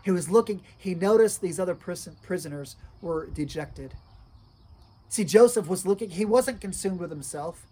He 0.04 0.10
was 0.10 0.30
looking, 0.30 0.62
he 0.76 0.94
noticed 0.94 1.40
these 1.40 1.60
other 1.60 1.74
prisoners 1.74 2.76
were 3.00 3.26
dejected. 3.26 3.94
See, 5.08 5.24
Joseph 5.24 5.66
was 5.66 5.86
looking, 5.86 6.10
he 6.10 6.24
wasn't 6.24 6.60
consumed 6.60 7.00
with 7.00 7.10
himself. 7.10 7.66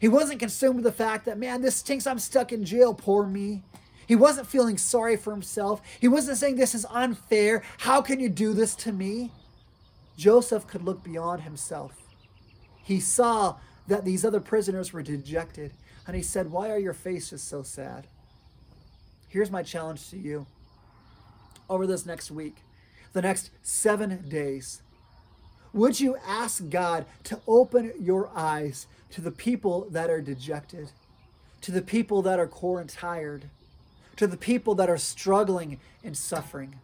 He 0.00 0.08
wasn't 0.08 0.40
consumed 0.40 0.76
with 0.76 0.84
the 0.84 0.92
fact 0.92 1.26
that, 1.26 1.38
man, 1.38 1.62
this 1.62 1.76
stinks, 1.76 2.06
I'm 2.06 2.18
stuck 2.18 2.52
in 2.52 2.64
jail, 2.64 2.92
poor 2.92 3.24
me. 3.24 3.62
He 4.06 4.16
wasn't 4.16 4.46
feeling 4.46 4.78
sorry 4.78 5.16
for 5.16 5.32
himself. 5.32 5.80
He 6.00 6.08
wasn't 6.08 6.38
saying, 6.38 6.56
This 6.56 6.74
is 6.74 6.86
unfair. 6.90 7.62
How 7.78 8.02
can 8.02 8.20
you 8.20 8.28
do 8.28 8.52
this 8.52 8.74
to 8.76 8.92
me? 8.92 9.30
Joseph 10.16 10.66
could 10.66 10.84
look 10.84 11.02
beyond 11.02 11.42
himself. 11.42 11.92
He 12.82 13.00
saw 13.00 13.56
that 13.86 14.04
these 14.04 14.24
other 14.24 14.40
prisoners 14.40 14.92
were 14.92 15.02
dejected, 15.02 15.72
and 16.06 16.16
he 16.16 16.22
said, 16.22 16.50
Why 16.50 16.70
are 16.70 16.78
your 16.78 16.94
faces 16.94 17.42
so 17.42 17.62
sad? 17.62 18.06
Here's 19.28 19.50
my 19.50 19.62
challenge 19.62 20.10
to 20.10 20.18
you 20.18 20.46
over 21.68 21.86
this 21.86 22.04
next 22.04 22.30
week, 22.30 22.56
the 23.12 23.22
next 23.22 23.50
seven 23.62 24.28
days. 24.28 24.82
Would 25.72 26.00
you 26.00 26.16
ask 26.26 26.68
God 26.68 27.06
to 27.24 27.40
open 27.46 27.94
your 27.98 28.30
eyes 28.36 28.86
to 29.10 29.22
the 29.22 29.30
people 29.30 29.88
that 29.90 30.10
are 30.10 30.20
dejected, 30.20 30.90
to 31.62 31.72
the 31.72 31.80
people 31.80 32.20
that 32.22 32.38
are 32.38 32.46
poor 32.46 32.78
and 32.78 32.90
tired? 32.90 33.48
To 34.16 34.26
the 34.26 34.36
people 34.36 34.74
that 34.76 34.90
are 34.90 34.98
struggling 34.98 35.78
and 36.04 36.16
suffering? 36.16 36.76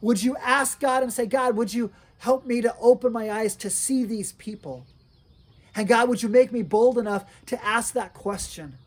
Would 0.00 0.22
you 0.22 0.36
ask 0.36 0.80
God 0.80 1.02
and 1.02 1.12
say, 1.12 1.26
God, 1.26 1.56
would 1.56 1.72
you 1.72 1.90
help 2.18 2.46
me 2.46 2.60
to 2.60 2.74
open 2.80 3.12
my 3.12 3.30
eyes 3.30 3.56
to 3.56 3.70
see 3.70 4.04
these 4.04 4.32
people? 4.32 4.86
And 5.74 5.88
God, 5.88 6.08
would 6.08 6.22
you 6.22 6.28
make 6.28 6.52
me 6.52 6.62
bold 6.62 6.98
enough 6.98 7.24
to 7.46 7.64
ask 7.64 7.94
that 7.94 8.14
question? 8.14 8.78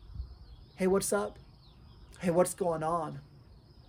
Hey, 0.76 0.86
what's 0.86 1.12
up? 1.12 1.38
Hey, 2.20 2.30
what's 2.30 2.54
going 2.54 2.82
on? 2.82 3.20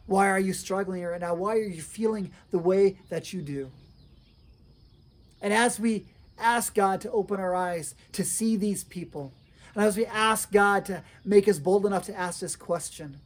Why 0.06 0.28
are 0.28 0.40
you 0.40 0.54
struggling 0.54 1.04
right 1.04 1.22
now? 1.22 1.36
Why 1.36 1.54
are 1.54 1.64
you 1.64 1.82
feeling 1.82 2.32
the 2.52 2.58
way 2.58 2.98
that 3.10 3.32
you 3.32 3.42
do? 3.42 3.72
And 5.42 5.54
as 5.54 5.80
we 5.80 6.08
ask 6.38 6.74
God 6.74 7.00
to 7.02 7.12
open 7.12 7.40
our 7.40 7.54
eyes 7.54 7.96
to 8.14 8.24
see 8.24 8.56
these 8.56 8.84
people, 8.84 9.34
and 9.76 9.84
as 9.84 9.96
we 9.96 10.06
ask 10.08 10.52
God 10.52 10.84
to 10.86 11.04
make 11.24 11.48
us 11.48 11.60
bold 11.60 11.86
enough 11.86 12.06
to 12.08 12.18
ask 12.18 12.40
this 12.40 12.56
question, 12.56 13.20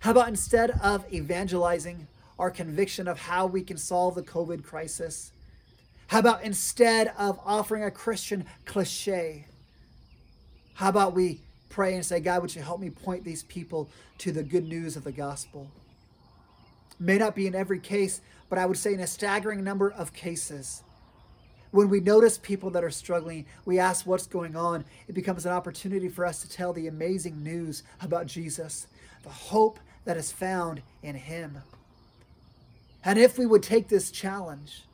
how 0.00 0.12
about 0.12 0.28
instead 0.28 0.70
of 0.82 1.04
evangelizing 1.12 2.06
our 2.38 2.50
conviction 2.50 3.08
of 3.08 3.18
how 3.18 3.46
we 3.46 3.62
can 3.62 3.76
solve 3.76 4.14
the 4.14 4.22
COVID 4.22 4.62
crisis? 4.62 5.32
How 6.06 6.20
about 6.20 6.42
instead 6.42 7.12
of 7.18 7.38
offering 7.44 7.84
a 7.84 7.90
Christian 7.90 8.44
cliche? 8.64 9.44
How 10.74 10.88
about 10.88 11.14
we 11.14 11.40
pray 11.68 11.94
and 11.94 12.06
say, 12.06 12.20
God, 12.20 12.42
would 12.42 12.54
you 12.54 12.62
help 12.62 12.80
me 12.80 12.90
point 12.90 13.24
these 13.24 13.42
people 13.42 13.90
to 14.18 14.32
the 14.32 14.42
good 14.42 14.68
news 14.68 14.96
of 14.96 15.04
the 15.04 15.12
gospel? 15.12 15.68
May 17.00 17.18
not 17.18 17.34
be 17.34 17.46
in 17.46 17.54
every 17.54 17.78
case, 17.78 18.20
but 18.48 18.58
I 18.58 18.66
would 18.66 18.78
say 18.78 18.94
in 18.94 19.00
a 19.00 19.06
staggering 19.06 19.62
number 19.64 19.90
of 19.90 20.12
cases, 20.12 20.82
When 21.70 21.90
we 21.90 22.00
notice 22.00 22.38
people 22.38 22.70
that 22.70 22.84
are 22.84 22.90
struggling, 22.90 23.44
we 23.66 23.78
ask 23.78 24.06
what's 24.06 24.26
going 24.26 24.56
on. 24.56 24.84
It 25.06 25.14
becomes 25.14 25.44
an 25.44 25.52
opportunity 25.52 26.08
for 26.08 26.24
us 26.24 26.40
to 26.40 26.48
tell 26.48 26.72
the 26.72 26.86
amazing 26.86 27.42
news 27.42 27.82
about 28.00 28.26
Jesus, 28.26 28.86
the 29.22 29.28
hope 29.28 29.78
that 30.08 30.16
is 30.16 30.32
found 30.32 30.80
in 31.02 31.14
Him. 31.14 31.58
And 33.04 33.18
if 33.18 33.36
we 33.36 33.44
would 33.44 33.62
take 33.62 33.88
this 33.88 34.10
challenge, 34.10 34.84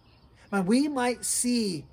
we 0.66 0.88
might 0.88 1.24
see 1.24 1.84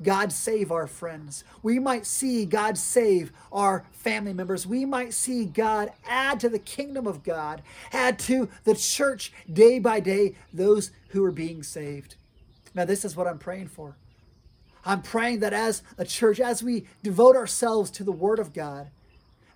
God 0.00 0.30
save 0.30 0.70
our 0.70 0.86
friends. 0.86 1.42
We 1.64 1.80
might 1.80 2.06
see 2.06 2.46
God 2.46 2.78
save 2.78 3.32
our 3.50 3.84
family 3.90 4.32
members. 4.32 4.68
We 4.68 4.84
might 4.84 5.12
see 5.14 5.46
God 5.46 5.90
add 6.06 6.38
to 6.40 6.48
the 6.48 6.60
kingdom 6.60 7.08
of 7.08 7.24
God, 7.24 7.60
add 7.92 8.20
to 8.20 8.48
the 8.62 8.76
church 8.76 9.32
day 9.52 9.80
by 9.80 9.98
day 9.98 10.36
those 10.52 10.92
who 11.08 11.24
are 11.24 11.32
being 11.32 11.64
saved. 11.64 12.14
Now, 12.72 12.84
this 12.84 13.04
is 13.04 13.16
what 13.16 13.26
I'm 13.26 13.40
praying 13.40 13.66
for. 13.66 13.96
I'm 14.84 15.02
praying 15.02 15.40
that 15.40 15.52
as 15.52 15.82
a 15.98 16.04
church, 16.04 16.38
as 16.38 16.62
we 16.62 16.86
devote 17.02 17.34
ourselves 17.34 17.90
to 17.90 18.04
the 18.04 18.12
Word 18.12 18.38
of 18.38 18.52
God, 18.52 18.90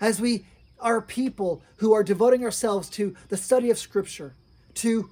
as 0.01 0.21
we 0.21 0.47
are 0.81 1.01
people 1.01 1.63
who 1.77 1.93
are 1.93 2.05
devoting 2.05 2.45
ourselves 2.45 2.89
to 2.91 3.15
the 3.29 3.37
study 3.37 3.71
of 3.71 3.79
Scripture, 3.79 4.35
to 4.75 5.11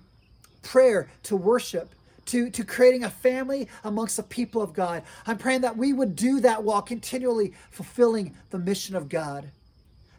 prayer, 0.62 1.10
to 1.24 1.36
worship, 1.36 1.94
to, 2.26 2.50
to 2.50 2.64
creating 2.64 3.04
a 3.04 3.10
family 3.10 3.68
amongst 3.84 4.16
the 4.16 4.22
people 4.22 4.62
of 4.62 4.72
God. 4.72 5.02
I'm 5.26 5.38
praying 5.38 5.62
that 5.62 5.76
we 5.76 5.92
would 5.92 6.14
do 6.14 6.40
that 6.40 6.62
while 6.62 6.82
continually 6.82 7.52
fulfilling 7.70 8.36
the 8.50 8.58
mission 8.58 8.96
of 8.96 9.08
God. 9.08 9.50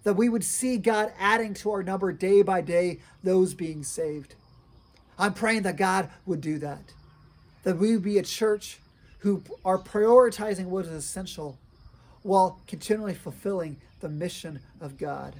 That 0.03 0.15
we 0.15 0.27
would 0.27 0.43
see 0.43 0.77
God 0.77 1.13
adding 1.17 1.53
to 1.55 1.71
our 1.71 1.83
number 1.83 2.11
day 2.11 2.41
by 2.41 2.61
day 2.61 2.99
those 3.23 3.53
being 3.53 3.83
saved. 3.83 4.35
I'm 5.17 5.33
praying 5.33 5.63
that 5.63 5.77
God 5.77 6.09
would 6.25 6.41
do 6.41 6.57
that. 6.59 6.93
That 7.63 7.77
we 7.77 7.93
would 7.93 8.03
be 8.03 8.17
a 8.17 8.23
church 8.23 8.79
who 9.19 9.41
are 9.63 9.77
prioritizing 9.77 10.65
what 10.65 10.85
is 10.85 10.91
essential 10.91 11.57
while 12.23 12.59
continually 12.67 13.13
fulfilling 13.13 13.77
the 13.99 14.09
mission 14.09 14.59
of 14.81 14.97
God. 14.97 15.35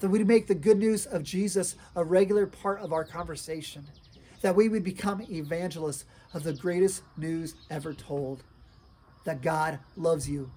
That 0.00 0.10
we 0.10 0.22
make 0.24 0.46
the 0.46 0.54
good 0.54 0.78
news 0.78 1.06
of 1.06 1.22
Jesus 1.22 1.74
a 1.94 2.04
regular 2.04 2.46
part 2.46 2.80
of 2.80 2.92
our 2.92 3.04
conversation 3.04 3.86
that 4.42 4.54
we 4.54 4.68
would 4.68 4.84
become 4.84 5.26
evangelists 5.30 6.04
of 6.34 6.42
the 6.42 6.52
greatest 6.52 7.02
news 7.16 7.54
ever 7.70 7.92
told 7.92 8.44
that 9.24 9.42
God 9.42 9.78
loves 9.96 10.28
you 10.28 10.50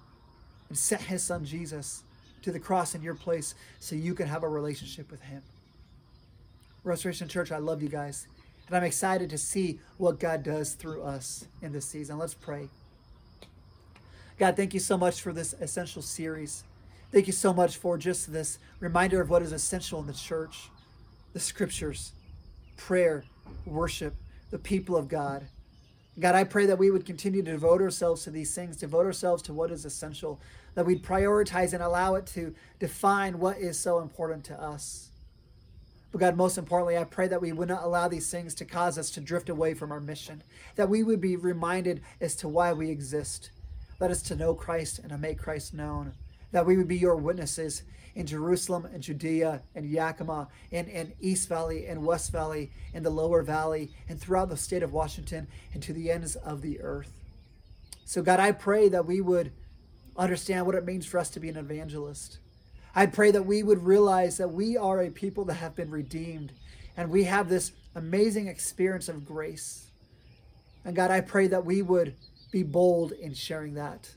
and 0.68 0.78
sent 0.78 1.02
his 1.02 1.22
son 1.22 1.44
Jesus 1.44 2.04
to 2.42 2.52
the 2.52 2.60
cross 2.60 2.94
in 2.94 3.02
your 3.02 3.14
place 3.14 3.54
so 3.80 3.96
you 3.96 4.14
can 4.14 4.28
have 4.28 4.42
a 4.42 4.48
relationship 4.48 5.10
with 5.10 5.20
him. 5.22 5.42
Restoration 6.84 7.28
Church, 7.28 7.50
I 7.50 7.58
love 7.58 7.82
you 7.82 7.88
guys. 7.88 8.26
And 8.68 8.76
I'm 8.76 8.84
excited 8.84 9.28
to 9.30 9.38
see 9.38 9.80
what 9.98 10.20
God 10.20 10.44
does 10.44 10.74
through 10.74 11.02
us 11.02 11.48
in 11.60 11.72
this 11.72 11.84
season. 11.84 12.16
Let's 12.16 12.34
pray. 12.34 12.68
God, 14.40 14.56
thank 14.56 14.72
you 14.72 14.80
so 14.80 14.96
much 14.96 15.20
for 15.20 15.34
this 15.34 15.52
essential 15.60 16.00
series. 16.00 16.64
Thank 17.12 17.26
you 17.26 17.32
so 17.34 17.52
much 17.52 17.76
for 17.76 17.98
just 17.98 18.32
this 18.32 18.58
reminder 18.78 19.20
of 19.20 19.28
what 19.28 19.42
is 19.42 19.52
essential 19.52 20.00
in 20.00 20.06
the 20.06 20.14
church 20.14 20.70
the 21.34 21.38
scriptures, 21.38 22.12
prayer, 22.78 23.24
worship, 23.66 24.14
the 24.50 24.58
people 24.58 24.96
of 24.96 25.08
God. 25.08 25.46
God, 26.18 26.34
I 26.34 26.44
pray 26.44 26.64
that 26.64 26.78
we 26.78 26.90
would 26.90 27.04
continue 27.04 27.42
to 27.42 27.50
devote 27.52 27.82
ourselves 27.82 28.24
to 28.24 28.30
these 28.30 28.54
things, 28.54 28.78
devote 28.78 29.04
ourselves 29.04 29.42
to 29.42 29.52
what 29.52 29.70
is 29.70 29.84
essential, 29.84 30.40
that 30.74 30.86
we'd 30.86 31.04
prioritize 31.04 31.74
and 31.74 31.82
allow 31.82 32.14
it 32.14 32.24
to 32.28 32.54
define 32.78 33.40
what 33.40 33.58
is 33.58 33.78
so 33.78 33.98
important 33.98 34.42
to 34.44 34.58
us. 34.58 35.10
But 36.12 36.22
God, 36.22 36.36
most 36.36 36.56
importantly, 36.56 36.96
I 36.96 37.04
pray 37.04 37.28
that 37.28 37.42
we 37.42 37.52
would 37.52 37.68
not 37.68 37.84
allow 37.84 38.08
these 38.08 38.30
things 38.30 38.54
to 38.54 38.64
cause 38.64 38.96
us 38.96 39.10
to 39.10 39.20
drift 39.20 39.50
away 39.50 39.74
from 39.74 39.92
our 39.92 40.00
mission, 40.00 40.42
that 40.76 40.88
we 40.88 41.02
would 41.02 41.20
be 41.20 41.36
reminded 41.36 42.00
as 42.22 42.34
to 42.36 42.48
why 42.48 42.72
we 42.72 42.90
exist. 42.90 43.50
Let 44.00 44.10
us 44.10 44.22
to 44.22 44.36
know 44.36 44.54
Christ 44.54 44.98
and 44.98 45.10
to 45.10 45.18
make 45.18 45.38
Christ 45.38 45.74
known, 45.74 46.14
that 46.52 46.66
we 46.66 46.76
would 46.76 46.88
be 46.88 46.96
your 46.96 47.16
witnesses 47.16 47.82
in 48.14 48.26
Jerusalem 48.26 48.86
and 48.92 49.02
Judea 49.02 49.62
and 49.74 49.88
Yakima 49.88 50.48
and, 50.72 50.88
and 50.88 51.12
East 51.20 51.48
Valley 51.48 51.86
and 51.86 52.04
West 52.04 52.32
Valley 52.32 52.70
and 52.92 53.04
the 53.04 53.10
Lower 53.10 53.42
Valley 53.42 53.90
and 54.08 54.20
throughout 54.20 54.48
the 54.48 54.56
state 54.56 54.82
of 54.82 54.92
Washington 54.92 55.46
and 55.72 55.82
to 55.82 55.92
the 55.92 56.10
ends 56.10 56.34
of 56.34 56.62
the 56.62 56.80
earth. 56.80 57.12
So, 58.04 58.22
God, 58.22 58.40
I 58.40 58.52
pray 58.52 58.88
that 58.88 59.06
we 59.06 59.20
would 59.20 59.52
understand 60.16 60.66
what 60.66 60.74
it 60.74 60.84
means 60.84 61.06
for 61.06 61.18
us 61.18 61.30
to 61.30 61.40
be 61.40 61.48
an 61.48 61.56
evangelist. 61.56 62.38
I 62.94 63.06
pray 63.06 63.30
that 63.30 63.46
we 63.46 63.62
would 63.62 63.84
realize 63.84 64.38
that 64.38 64.50
we 64.50 64.76
are 64.76 65.00
a 65.00 65.10
people 65.10 65.44
that 65.44 65.54
have 65.54 65.76
been 65.76 65.90
redeemed 65.90 66.52
and 66.96 67.10
we 67.10 67.24
have 67.24 67.48
this 67.48 67.72
amazing 67.94 68.48
experience 68.48 69.08
of 69.08 69.24
grace. 69.24 69.90
And 70.84 70.96
God, 70.96 71.10
I 71.10 71.20
pray 71.20 71.46
that 71.48 71.64
we 71.64 71.82
would 71.82 72.14
be 72.50 72.62
bold 72.62 73.12
in 73.12 73.34
sharing 73.34 73.74
that. 73.74 74.10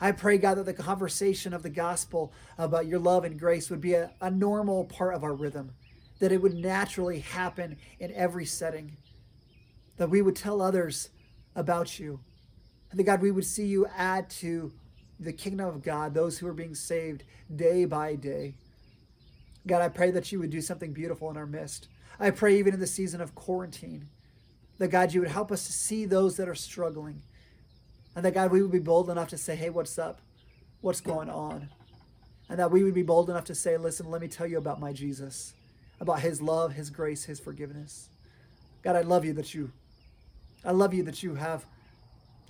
I 0.00 0.10
pray, 0.12 0.36
God, 0.38 0.56
that 0.56 0.66
the 0.66 0.72
conversation 0.72 1.54
of 1.54 1.62
the 1.62 1.70
gospel 1.70 2.32
about 2.58 2.86
your 2.86 2.98
love 2.98 3.24
and 3.24 3.38
grace 3.38 3.70
would 3.70 3.80
be 3.80 3.94
a, 3.94 4.10
a 4.20 4.30
normal 4.30 4.84
part 4.84 5.14
of 5.14 5.22
our 5.22 5.34
rhythm, 5.34 5.72
that 6.18 6.32
it 6.32 6.42
would 6.42 6.54
naturally 6.54 7.20
happen 7.20 7.76
in 8.00 8.12
every 8.12 8.44
setting, 8.44 8.96
that 9.98 10.10
we 10.10 10.20
would 10.20 10.34
tell 10.34 10.60
others 10.60 11.10
about 11.54 12.00
you, 12.00 12.18
and 12.90 12.98
that, 12.98 13.04
God, 13.04 13.22
we 13.22 13.30
would 13.30 13.44
see 13.44 13.66
you 13.66 13.86
add 13.96 14.28
to 14.30 14.72
the 15.20 15.32
kingdom 15.32 15.68
of 15.68 15.82
God 15.82 16.14
those 16.14 16.38
who 16.38 16.48
are 16.48 16.52
being 16.52 16.74
saved 16.74 17.22
day 17.54 17.84
by 17.84 18.16
day. 18.16 18.54
God, 19.66 19.82
I 19.82 19.88
pray 19.88 20.10
that 20.10 20.32
you 20.32 20.40
would 20.40 20.50
do 20.50 20.60
something 20.60 20.92
beautiful 20.92 21.30
in 21.30 21.36
our 21.36 21.46
midst. 21.46 21.86
I 22.18 22.30
pray, 22.30 22.58
even 22.58 22.74
in 22.74 22.80
the 22.80 22.86
season 22.86 23.20
of 23.20 23.36
quarantine, 23.36 24.08
that 24.78 24.88
God, 24.88 25.12
you 25.12 25.20
would 25.20 25.30
help 25.30 25.52
us 25.52 25.64
to 25.66 25.72
see 25.72 26.06
those 26.06 26.36
that 26.36 26.48
are 26.48 26.56
struggling 26.56 27.22
and 28.14 28.24
that 28.24 28.34
God, 28.34 28.50
we 28.50 28.62
would 28.62 28.72
be 28.72 28.78
bold 28.78 29.10
enough 29.10 29.28
to 29.28 29.38
say, 29.38 29.56
hey, 29.56 29.70
what's 29.70 29.98
up? 29.98 30.20
What's 30.80 31.00
going 31.00 31.30
on? 31.30 31.68
And 32.48 32.58
that 32.58 32.70
we 32.70 32.84
would 32.84 32.94
be 32.94 33.02
bold 33.02 33.30
enough 33.30 33.44
to 33.44 33.54
say, 33.54 33.76
listen, 33.76 34.10
let 34.10 34.20
me 34.20 34.28
tell 34.28 34.46
you 34.46 34.58
about 34.58 34.80
my 34.80 34.92
Jesus, 34.92 35.54
about 36.00 36.20
his 36.20 36.42
love, 36.42 36.74
his 36.74 36.90
grace, 36.90 37.24
his 37.24 37.40
forgiveness. 37.40 38.08
God, 38.82 38.96
I 38.96 39.02
love 39.02 39.24
you 39.24 39.32
that 39.34 39.54
you, 39.54 39.70
I 40.64 40.72
love 40.72 40.92
you 40.92 41.02
that 41.04 41.22
you 41.22 41.34
have 41.36 41.64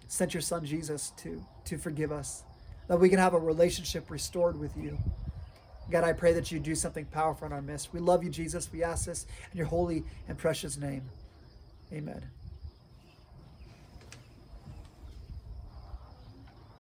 sent 0.08 0.34
your 0.34 0.40
son 0.40 0.64
Jesus 0.64 1.12
to, 1.18 1.44
to 1.66 1.78
forgive 1.78 2.10
us, 2.10 2.42
that 2.88 2.98
we 2.98 3.08
can 3.08 3.18
have 3.18 3.34
a 3.34 3.38
relationship 3.38 4.10
restored 4.10 4.58
with 4.58 4.76
you. 4.76 4.98
God, 5.90 6.04
I 6.04 6.12
pray 6.12 6.32
that 6.32 6.50
you 6.50 6.58
do 6.58 6.74
something 6.74 7.04
powerful 7.04 7.46
in 7.46 7.52
our 7.52 7.62
midst. 7.62 7.92
We 7.92 8.00
love 8.00 8.24
you, 8.24 8.30
Jesus. 8.30 8.70
We 8.72 8.82
ask 8.82 9.06
this 9.06 9.26
in 9.52 9.58
your 9.58 9.66
holy 9.66 10.04
and 10.26 10.38
precious 10.38 10.76
name. 10.76 11.02
Amen. 11.92 12.22